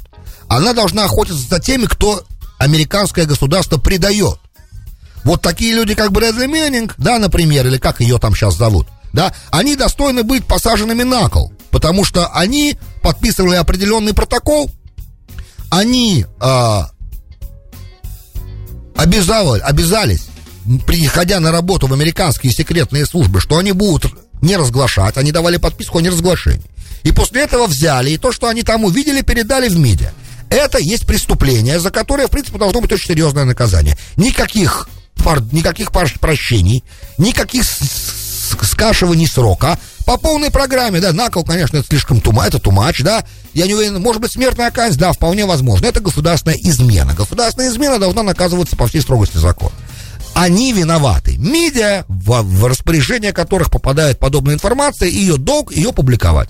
Она 0.49 0.73
должна 0.73 1.05
охотиться 1.05 1.49
за 1.49 1.61
теми, 1.61 1.87
кто 1.87 2.25
американское 2.59 3.27
государство 3.27 3.79
предает. 3.79 4.39
Вот 5.25 5.43
такие 5.43 5.75
люди, 5.75 5.95
как 5.95 6.13
Брэдли 6.13 6.47
Меннинг, 6.47 6.95
да, 6.99 7.19
например, 7.19 7.67
или 7.67 7.79
как 7.79 8.01
ее 8.01 8.19
там 8.19 8.35
сейчас 8.35 8.57
зовут, 8.57 8.87
да, 9.13 9.33
они 9.51 9.77
достойны 9.77 10.23
быть 10.23 10.47
посаженными 10.47 11.03
на 11.03 11.29
кол, 11.29 11.53
потому 11.71 12.05
что 12.05 12.29
они 12.29 12.79
подписывали 13.03 13.57
определенный 13.57 14.15
протокол, 14.15 14.71
они 15.71 16.25
э, 16.41 16.81
обязали, 18.97 19.61
обязались, 19.61 20.27
приходя 20.87 21.41
на 21.41 21.53
работу 21.53 21.87
в 21.87 21.93
американские 21.93 22.53
секретные 22.53 23.07
службы, 23.07 23.41
что 23.41 23.59
они 23.59 23.73
будут 23.73 24.13
не 24.41 24.57
разглашать, 24.57 25.17
они 25.17 25.33
давали 25.33 25.57
подписку 25.57 25.99
о 25.99 26.03
неразглашении. 26.03 26.65
И 27.03 27.13
после 27.13 27.43
этого 27.43 27.67
взяли, 27.67 28.11
и 28.11 28.19
то, 28.19 28.33
что 28.33 28.49
они 28.49 28.63
там 28.63 28.85
увидели, 28.85 29.23
передали 29.23 29.69
в 29.69 29.79
медиа. 29.79 30.13
Это 30.51 30.79
есть 30.79 31.07
преступление, 31.07 31.79
за 31.79 31.91
которое, 31.91 32.27
в 32.27 32.31
принципе, 32.31 32.59
должно 32.59 32.81
быть 32.81 32.93
очень 32.93 33.09
серьезное 33.09 33.45
наказание. 33.45 33.97
Никаких 34.17 34.89
никаких 35.53 35.93
прощений, 35.93 36.85
никаких 37.19 37.65
скашиваний 38.63 39.27
срока. 39.27 39.79
По 40.07 40.17
полной 40.17 40.51
программе, 40.51 41.01
да, 41.01 41.13
накол, 41.13 41.45
конечно, 41.45 41.77
это 41.77 41.87
слишком 41.87 42.23
тума, 42.23 42.47
это 42.47 42.59
тумач, 42.59 43.03
да. 43.03 43.25
Я 43.53 43.67
не 43.67 43.75
уверен, 43.75 44.01
может 44.01 44.23
быть, 44.23 44.33
смертная 44.33 44.71
казнь, 44.71 44.99
да, 44.99 45.13
вполне 45.13 45.45
возможно. 45.45 45.87
Это 45.87 46.01
государственная 46.01 46.57
измена. 46.57 47.13
Государственная 47.13 47.69
измена 47.69 47.99
должна 47.99 48.23
наказываться 48.23 48.75
по 48.75 48.87
всей 48.87 49.03
строгости 49.03 49.37
закона. 49.37 49.75
Они 50.35 50.73
виноваты. 50.73 51.37
Медиа, 51.37 52.05
в, 52.09 52.41
в 52.43 52.67
распоряжение 52.67 53.33
которых 53.33 53.71
попадает 53.71 54.19
подобная 54.19 54.55
информация, 54.55 55.09
ее 55.09 55.37
долг 55.37 55.73
ее 55.73 55.93
публиковать. 55.93 56.49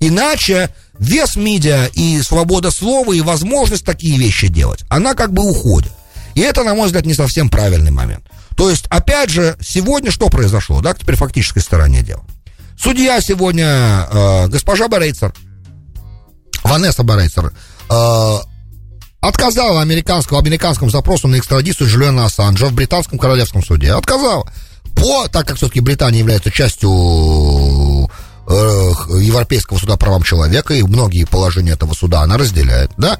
Иначе 0.00 0.70
вес 0.98 1.36
медиа 1.36 1.86
и 1.94 2.20
свобода 2.22 2.70
слова 2.70 3.12
и 3.12 3.20
возможность 3.20 3.84
такие 3.84 4.18
вещи 4.18 4.48
делать, 4.48 4.84
она 4.88 5.14
как 5.14 5.32
бы 5.32 5.48
уходит. 5.48 5.92
И 6.34 6.40
это, 6.40 6.64
на 6.64 6.74
мой 6.74 6.86
взгляд, 6.86 7.06
не 7.06 7.14
совсем 7.14 7.48
правильный 7.48 7.90
момент. 7.90 8.24
То 8.56 8.70
есть, 8.70 8.86
опять 8.88 9.30
же, 9.30 9.56
сегодня 9.60 10.10
что 10.10 10.28
произошло, 10.28 10.80
да, 10.80 10.94
теперь 10.94 11.16
фактической 11.16 11.60
стороне 11.60 12.02
дела. 12.02 12.24
Судья 12.78 13.20
сегодня, 13.20 14.06
э, 14.10 14.48
госпожа 14.48 14.88
Борейцер, 14.88 15.34
Ванесса 16.62 17.02
Борейцер, 17.02 17.52
э, 17.88 18.36
отказала 19.20 19.80
американскому, 19.80 20.40
американскому 20.40 20.90
запросу 20.90 21.26
на 21.28 21.38
экстрадицию 21.38 21.88
Джулиана 21.88 22.26
Ассанжа 22.26 22.66
в 22.66 22.72
британском 22.72 23.18
королевском 23.18 23.64
суде. 23.64 23.92
Отказала. 23.92 24.50
По, 24.94 25.28
так 25.28 25.46
как 25.46 25.56
все-таки 25.56 25.80
Британия 25.80 26.20
является 26.20 26.50
частью 26.50 26.90
Европейского 28.48 29.78
суда 29.78 29.96
правам 29.96 30.22
человека, 30.22 30.74
и 30.74 30.82
многие 30.82 31.24
положения 31.24 31.72
этого 31.72 31.94
суда 31.94 32.20
она 32.20 32.38
разделяет, 32.38 32.90
да, 32.96 33.18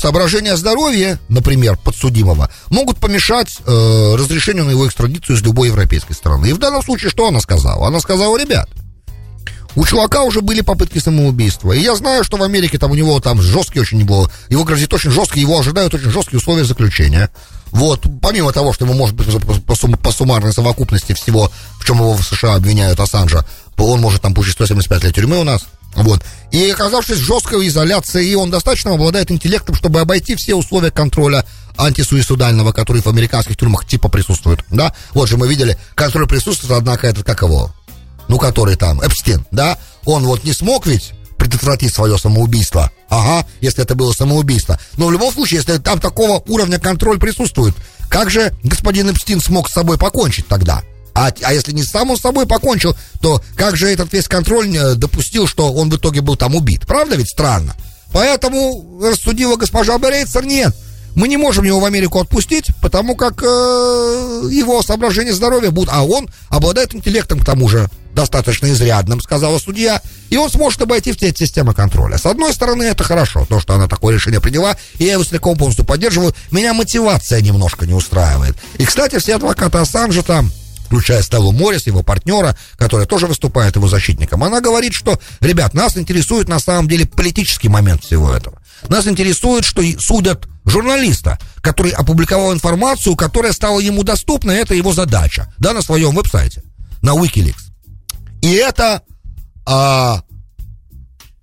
соображения 0.00 0.56
здоровья, 0.56 1.18
например, 1.28 1.76
подсудимого, 1.76 2.50
могут 2.70 2.98
помешать 2.98 3.58
э, 3.66 4.14
разрешению 4.16 4.64
на 4.64 4.70
его 4.70 4.86
экстрадицию 4.86 5.36
из 5.36 5.42
любой 5.42 5.68
европейской 5.68 6.12
страны. 6.12 6.46
И 6.46 6.52
в 6.52 6.58
данном 6.58 6.82
случае 6.82 7.10
что 7.10 7.26
она 7.26 7.40
сказала? 7.40 7.88
Она 7.88 8.00
сказала, 8.00 8.38
ребят, 8.38 8.68
у 9.76 9.84
чувака 9.84 10.22
уже 10.22 10.40
были 10.40 10.60
попытки 10.60 10.98
самоубийства. 10.98 11.72
И 11.72 11.80
я 11.80 11.94
знаю, 11.96 12.24
что 12.24 12.36
в 12.36 12.42
Америке 12.42 12.78
там 12.78 12.90
у 12.90 12.94
него 12.94 13.18
там 13.20 13.40
жесткие 13.40 13.82
очень 13.82 14.00
его, 14.00 14.30
его 14.48 14.64
грозит 14.64 14.92
очень 14.92 15.10
жесткие, 15.10 15.42
его 15.42 15.58
ожидают 15.58 15.94
очень 15.94 16.10
жесткие 16.10 16.38
условия 16.38 16.64
заключения. 16.64 17.30
Вот, 17.70 18.02
помимо 18.22 18.52
того, 18.52 18.72
что 18.72 18.84
ему 18.84 18.94
может 18.94 19.16
быть 19.16 19.26
по, 19.64 19.74
сум, 19.74 19.96
по 19.96 20.12
суммарной 20.12 20.52
совокупности 20.52 21.12
всего, 21.12 21.50
в 21.80 21.84
чем 21.84 21.98
его 21.98 22.14
в 22.14 22.22
США 22.22 22.54
обвиняют 22.54 23.00
Ассанжа, 23.00 23.44
он 23.76 24.00
может 24.00 24.22
там 24.22 24.32
получить 24.32 24.54
175 24.54 25.04
лет 25.04 25.14
тюрьмы 25.14 25.40
у 25.40 25.44
нас. 25.44 25.66
Вот. 25.96 26.22
И 26.52 26.70
оказавшись 26.70 27.18
в 27.18 27.24
жесткой 27.24 27.66
изоляции, 27.68 28.34
он 28.34 28.50
достаточно 28.50 28.94
обладает 28.94 29.30
интеллектом, 29.30 29.74
чтобы 29.74 30.00
обойти 30.00 30.34
все 30.36 30.54
условия 30.54 30.90
контроля 30.90 31.44
антисуицидального, 31.76 32.72
который 32.72 33.02
в 33.02 33.06
американских 33.08 33.56
тюрьмах 33.56 33.86
типа 33.86 34.08
присутствует, 34.08 34.60
да? 34.70 34.94
Вот 35.12 35.28
же 35.28 35.36
мы 35.36 35.48
видели, 35.48 35.76
который 35.94 36.28
присутствует, 36.28 36.72
однако, 36.72 37.06
этот, 37.06 37.24
как 37.24 37.42
его, 37.42 37.72
ну, 38.28 38.38
который 38.38 38.76
там, 38.76 39.00
Эпстин, 39.00 39.46
да? 39.50 39.78
Он 40.04 40.24
вот 40.24 40.44
не 40.44 40.52
смог 40.52 40.86
ведь 40.86 41.12
предотвратить 41.38 41.94
свое 41.94 42.18
самоубийство. 42.18 42.90
Ага, 43.08 43.46
если 43.60 43.82
это 43.82 43.94
было 43.94 44.12
самоубийство. 44.12 44.78
Но 44.96 45.06
в 45.06 45.12
любом 45.12 45.32
случае, 45.32 45.58
если 45.58 45.78
там 45.78 46.00
такого 46.00 46.42
уровня 46.46 46.78
контроль 46.78 47.18
присутствует, 47.18 47.74
как 48.08 48.30
же 48.30 48.54
господин 48.62 49.10
Эпстин 49.10 49.40
смог 49.40 49.68
с 49.68 49.72
собой 49.72 49.98
покончить 49.98 50.46
тогда? 50.46 50.82
А, 51.14 51.30
а 51.42 51.52
если 51.52 51.72
не 51.72 51.84
сам 51.84 52.10
он 52.10 52.16
с 52.16 52.22
собой 52.22 52.46
покончил, 52.46 52.96
то 53.20 53.40
как 53.56 53.76
же 53.76 53.88
этот 53.88 54.12
весь 54.12 54.26
контроль 54.26 54.76
э, 54.76 54.94
допустил, 54.94 55.46
что 55.46 55.72
он 55.72 55.88
в 55.88 55.96
итоге 55.96 56.22
был 56.22 56.36
там 56.36 56.56
убит? 56.56 56.86
Правда 56.86 57.14
ведь 57.14 57.28
странно? 57.28 57.74
Поэтому 58.12 59.00
рассудила 59.00 59.56
госпожа 59.56 59.98
Берейцер, 59.98 60.44
нет, 60.44 60.74
мы 61.14 61.28
не 61.28 61.36
можем 61.36 61.64
его 61.64 61.80
в 61.80 61.84
Америку 61.84 62.20
отпустить, 62.20 62.70
потому 62.80 63.14
как 63.14 63.42
э, 63.42 63.46
его 64.50 64.82
соображения 64.82 65.32
здоровья 65.32 65.70
будут, 65.70 65.90
а 65.92 66.04
он 66.04 66.28
обладает 66.48 66.94
интеллектом 66.94 67.40
к 67.40 67.44
тому 67.44 67.68
же 67.68 67.88
достаточно 68.14 68.66
изрядным, 68.72 69.20
сказала 69.20 69.58
судья, 69.58 70.00
и 70.30 70.36
он 70.36 70.50
сможет 70.50 70.82
обойти 70.82 71.12
все 71.12 71.28
эти 71.28 71.40
системы 71.40 71.74
контроля. 71.74 72.16
С 72.16 72.26
одной 72.26 72.52
стороны, 72.52 72.84
это 72.84 73.04
хорошо, 73.04 73.44
то, 73.48 73.60
что 73.60 73.74
она 73.74 73.88
такое 73.88 74.14
решение 74.14 74.40
приняла, 74.40 74.76
и 74.98 75.04
я 75.04 75.14
его 75.14 75.24
целиком 75.24 75.56
полностью 75.56 75.84
поддерживаю. 75.84 76.34
Меня 76.50 76.74
мотивация 76.74 77.40
немножко 77.40 77.86
не 77.86 77.94
устраивает. 77.94 78.56
И, 78.78 78.84
кстати, 78.84 79.18
все 79.18 79.36
адвокаты 79.36 79.78
Ассанжа 79.78 80.22
там 80.22 80.50
включая 80.86 81.22
Стеллу 81.22 81.50
Моррис, 81.50 81.86
его 81.86 82.02
партнера, 82.02 82.56
которая 82.76 83.06
тоже 83.06 83.26
выступает 83.26 83.74
его 83.74 83.88
защитником, 83.88 84.44
она 84.44 84.60
говорит, 84.60 84.92
что, 84.92 85.18
ребят, 85.40 85.74
нас 85.74 85.96
интересует 85.96 86.46
на 86.46 86.60
самом 86.60 86.88
деле 86.88 87.06
политический 87.06 87.68
момент 87.68 88.04
всего 88.04 88.32
этого. 88.32 88.60
Нас 88.88 89.06
интересует, 89.06 89.64
что 89.64 89.82
судят 89.98 90.46
журналиста, 90.64 91.38
который 91.60 91.92
опубликовал 91.92 92.52
информацию, 92.52 93.16
которая 93.16 93.52
стала 93.52 93.80
ему 93.80 94.02
доступна, 94.02 94.52
это 94.52 94.74
его 94.74 94.92
задача, 94.92 95.52
да, 95.58 95.72
на 95.72 95.82
своем 95.82 96.14
веб-сайте, 96.14 96.62
на 97.02 97.10
Wikileaks. 97.10 97.70
И 98.42 98.52
это 98.52 99.02
а, 99.66 100.22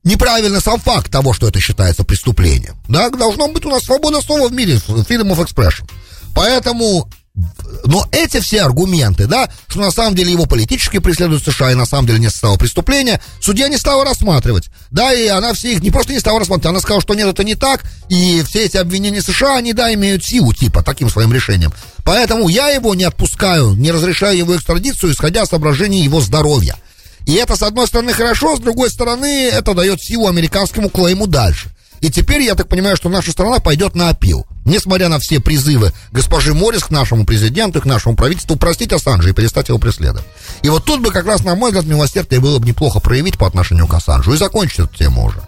неправильно 0.03 0.59
сам 0.59 0.79
факт 0.79 1.11
того, 1.11 1.33
что 1.33 1.47
это 1.47 1.59
считается 1.59 2.03
преступлением. 2.03 2.77
Да, 2.87 3.09
должно 3.09 3.47
быть 3.47 3.65
у 3.65 3.69
нас 3.69 3.83
свобода 3.83 4.21
слова 4.21 4.47
в 4.49 4.53
мире, 4.53 4.75
freedom 4.75 5.33
of 5.35 5.45
expression. 5.45 5.89
Поэтому 6.33 7.09
но 7.85 8.05
эти 8.11 8.39
все 8.41 8.61
аргументы, 8.61 9.25
да, 9.25 9.49
что 9.67 9.79
на 9.79 9.91
самом 9.91 10.15
деле 10.15 10.31
его 10.31 10.45
политически 10.45 10.99
преследуют 10.99 11.43
США 11.43 11.71
и 11.71 11.75
на 11.75 11.85
самом 11.85 12.05
деле 12.05 12.19
не 12.19 12.29
составило 12.29 12.57
преступления, 12.57 13.21
судья 13.39 13.69
не 13.69 13.77
стала 13.77 14.03
рассматривать. 14.03 14.69
Да, 14.91 15.13
и 15.13 15.27
она 15.27 15.53
все 15.53 15.73
их 15.73 15.81
не 15.81 15.91
просто 15.91 16.11
не 16.11 16.19
стала 16.19 16.39
рассматривать, 16.39 16.71
она 16.71 16.79
сказала, 16.81 17.01
что 17.01 17.13
нет, 17.13 17.27
это 17.27 17.43
не 17.43 17.55
так, 17.55 17.83
и 18.09 18.43
все 18.43 18.65
эти 18.65 18.77
обвинения 18.77 19.21
США, 19.21 19.57
они, 19.57 19.71
да, 19.73 19.93
имеют 19.93 20.23
силу, 20.23 20.53
типа, 20.53 20.83
таким 20.83 21.09
своим 21.09 21.31
решением. 21.31 21.73
Поэтому 22.03 22.49
я 22.49 22.69
его 22.69 22.93
не 22.95 23.05
отпускаю, 23.05 23.73
не 23.73 23.91
разрешаю 23.91 24.37
его 24.37 24.55
экстрадицию, 24.55 25.13
исходя 25.13 25.43
из 25.43 25.49
соображений 25.49 26.03
его 26.03 26.19
здоровья. 26.19 26.75
И 27.25 27.33
это, 27.35 27.55
с 27.55 27.61
одной 27.61 27.87
стороны, 27.87 28.13
хорошо, 28.13 28.57
с 28.57 28.59
другой 28.59 28.89
стороны, 28.89 29.47
это 29.47 29.73
дает 29.73 30.01
силу 30.01 30.27
американскому 30.27 30.89
клейму 30.89 31.27
дальше. 31.27 31.70
И 32.01 32.09
теперь, 32.09 32.41
я 32.41 32.55
так 32.55 32.67
понимаю, 32.67 32.97
что 32.97 33.09
наша 33.09 33.31
страна 33.31 33.59
пойдет 33.59 33.95
на 33.95 34.09
опил. 34.09 34.45
Несмотря 34.65 35.07
на 35.07 35.19
все 35.19 35.39
призывы 35.39 35.93
госпожи 36.11 36.53
Моррис 36.53 36.83
к 36.83 36.89
нашему 36.89 37.25
президенту, 37.25 37.79
к 37.79 37.85
нашему 37.85 38.15
правительству, 38.15 38.55
простить 38.55 38.91
Ассанжа 38.91 39.29
и 39.29 39.33
перестать 39.33 39.69
его 39.69 39.77
преследовать. 39.77 40.25
И 40.63 40.69
вот 40.69 40.83
тут 40.83 41.01
бы 41.01 41.11
как 41.11 41.25
раз, 41.25 41.43
на 41.43 41.55
мой 41.55 41.69
взгляд, 41.69 41.85
милосердие 41.85 42.39
было 42.39 42.59
бы 42.59 42.67
неплохо 42.67 42.99
проявить 42.99 43.37
по 43.37 43.47
отношению 43.47 43.87
к 43.87 43.93
Ассанжу 43.93 44.33
и 44.33 44.37
закончить 44.37 44.79
эту 44.79 44.97
тему 44.97 45.25
уже. 45.25 45.41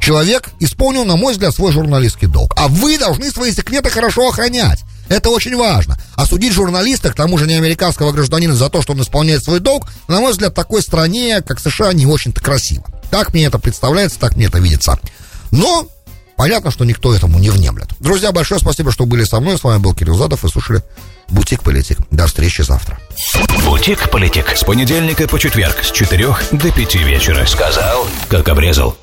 Человек 0.00 0.50
исполнил, 0.60 1.04
на 1.04 1.16
мой 1.16 1.32
взгляд, 1.32 1.54
свой 1.54 1.72
журналистский 1.72 2.28
долг. 2.28 2.54
А 2.56 2.68
вы 2.68 2.98
должны 2.98 3.30
свои 3.30 3.52
секреты 3.52 3.90
хорошо 3.90 4.28
охранять. 4.28 4.84
Это 5.08 5.30
очень 5.30 5.56
важно. 5.56 5.98
Осудить 6.16 6.52
журналиста, 6.52 7.10
к 7.10 7.14
тому 7.14 7.38
же 7.38 7.46
не 7.46 7.54
американского 7.54 8.12
гражданина, 8.12 8.54
за 8.54 8.68
то, 8.68 8.82
что 8.82 8.92
он 8.92 9.02
исполняет 9.02 9.42
свой 9.42 9.60
долг, 9.60 9.88
на 10.06 10.20
мой 10.20 10.32
взгляд, 10.32 10.54
такой 10.54 10.82
стране, 10.82 11.40
как 11.40 11.60
США, 11.60 11.92
не 11.94 12.06
очень-то 12.06 12.40
красиво. 12.40 12.84
Так 13.10 13.32
мне 13.32 13.46
это 13.46 13.58
представляется, 13.58 14.18
так 14.18 14.36
мне 14.36 14.46
это 14.46 14.58
видится. 14.58 14.98
Но 15.50 15.86
понятно, 16.36 16.70
что 16.70 16.84
никто 16.84 17.14
этому 17.14 17.38
не 17.38 17.50
внемлет. 17.50 17.88
Друзья, 18.00 18.32
большое 18.32 18.60
спасибо, 18.60 18.92
что 18.92 19.06
были 19.06 19.24
со 19.24 19.40
мной. 19.40 19.58
С 19.58 19.64
вами 19.64 19.80
был 19.80 19.94
Кирилл 19.94 20.16
Задов 20.16 20.44
и 20.44 20.48
слушали 20.48 20.82
Бутик 21.28 21.62
Политик. 21.62 21.98
До 22.10 22.26
встречи 22.26 22.62
завтра. 22.62 22.98
Бутик 23.64 24.10
Политик. 24.10 24.56
С 24.56 24.64
понедельника 24.64 25.28
по 25.28 25.38
четверг 25.38 25.82
с 25.82 25.90
4 25.90 26.26
до 26.52 26.72
5 26.72 26.94
вечера. 26.96 27.44
Сказал, 27.46 28.06
как 28.28 28.48
обрезал. 28.48 28.96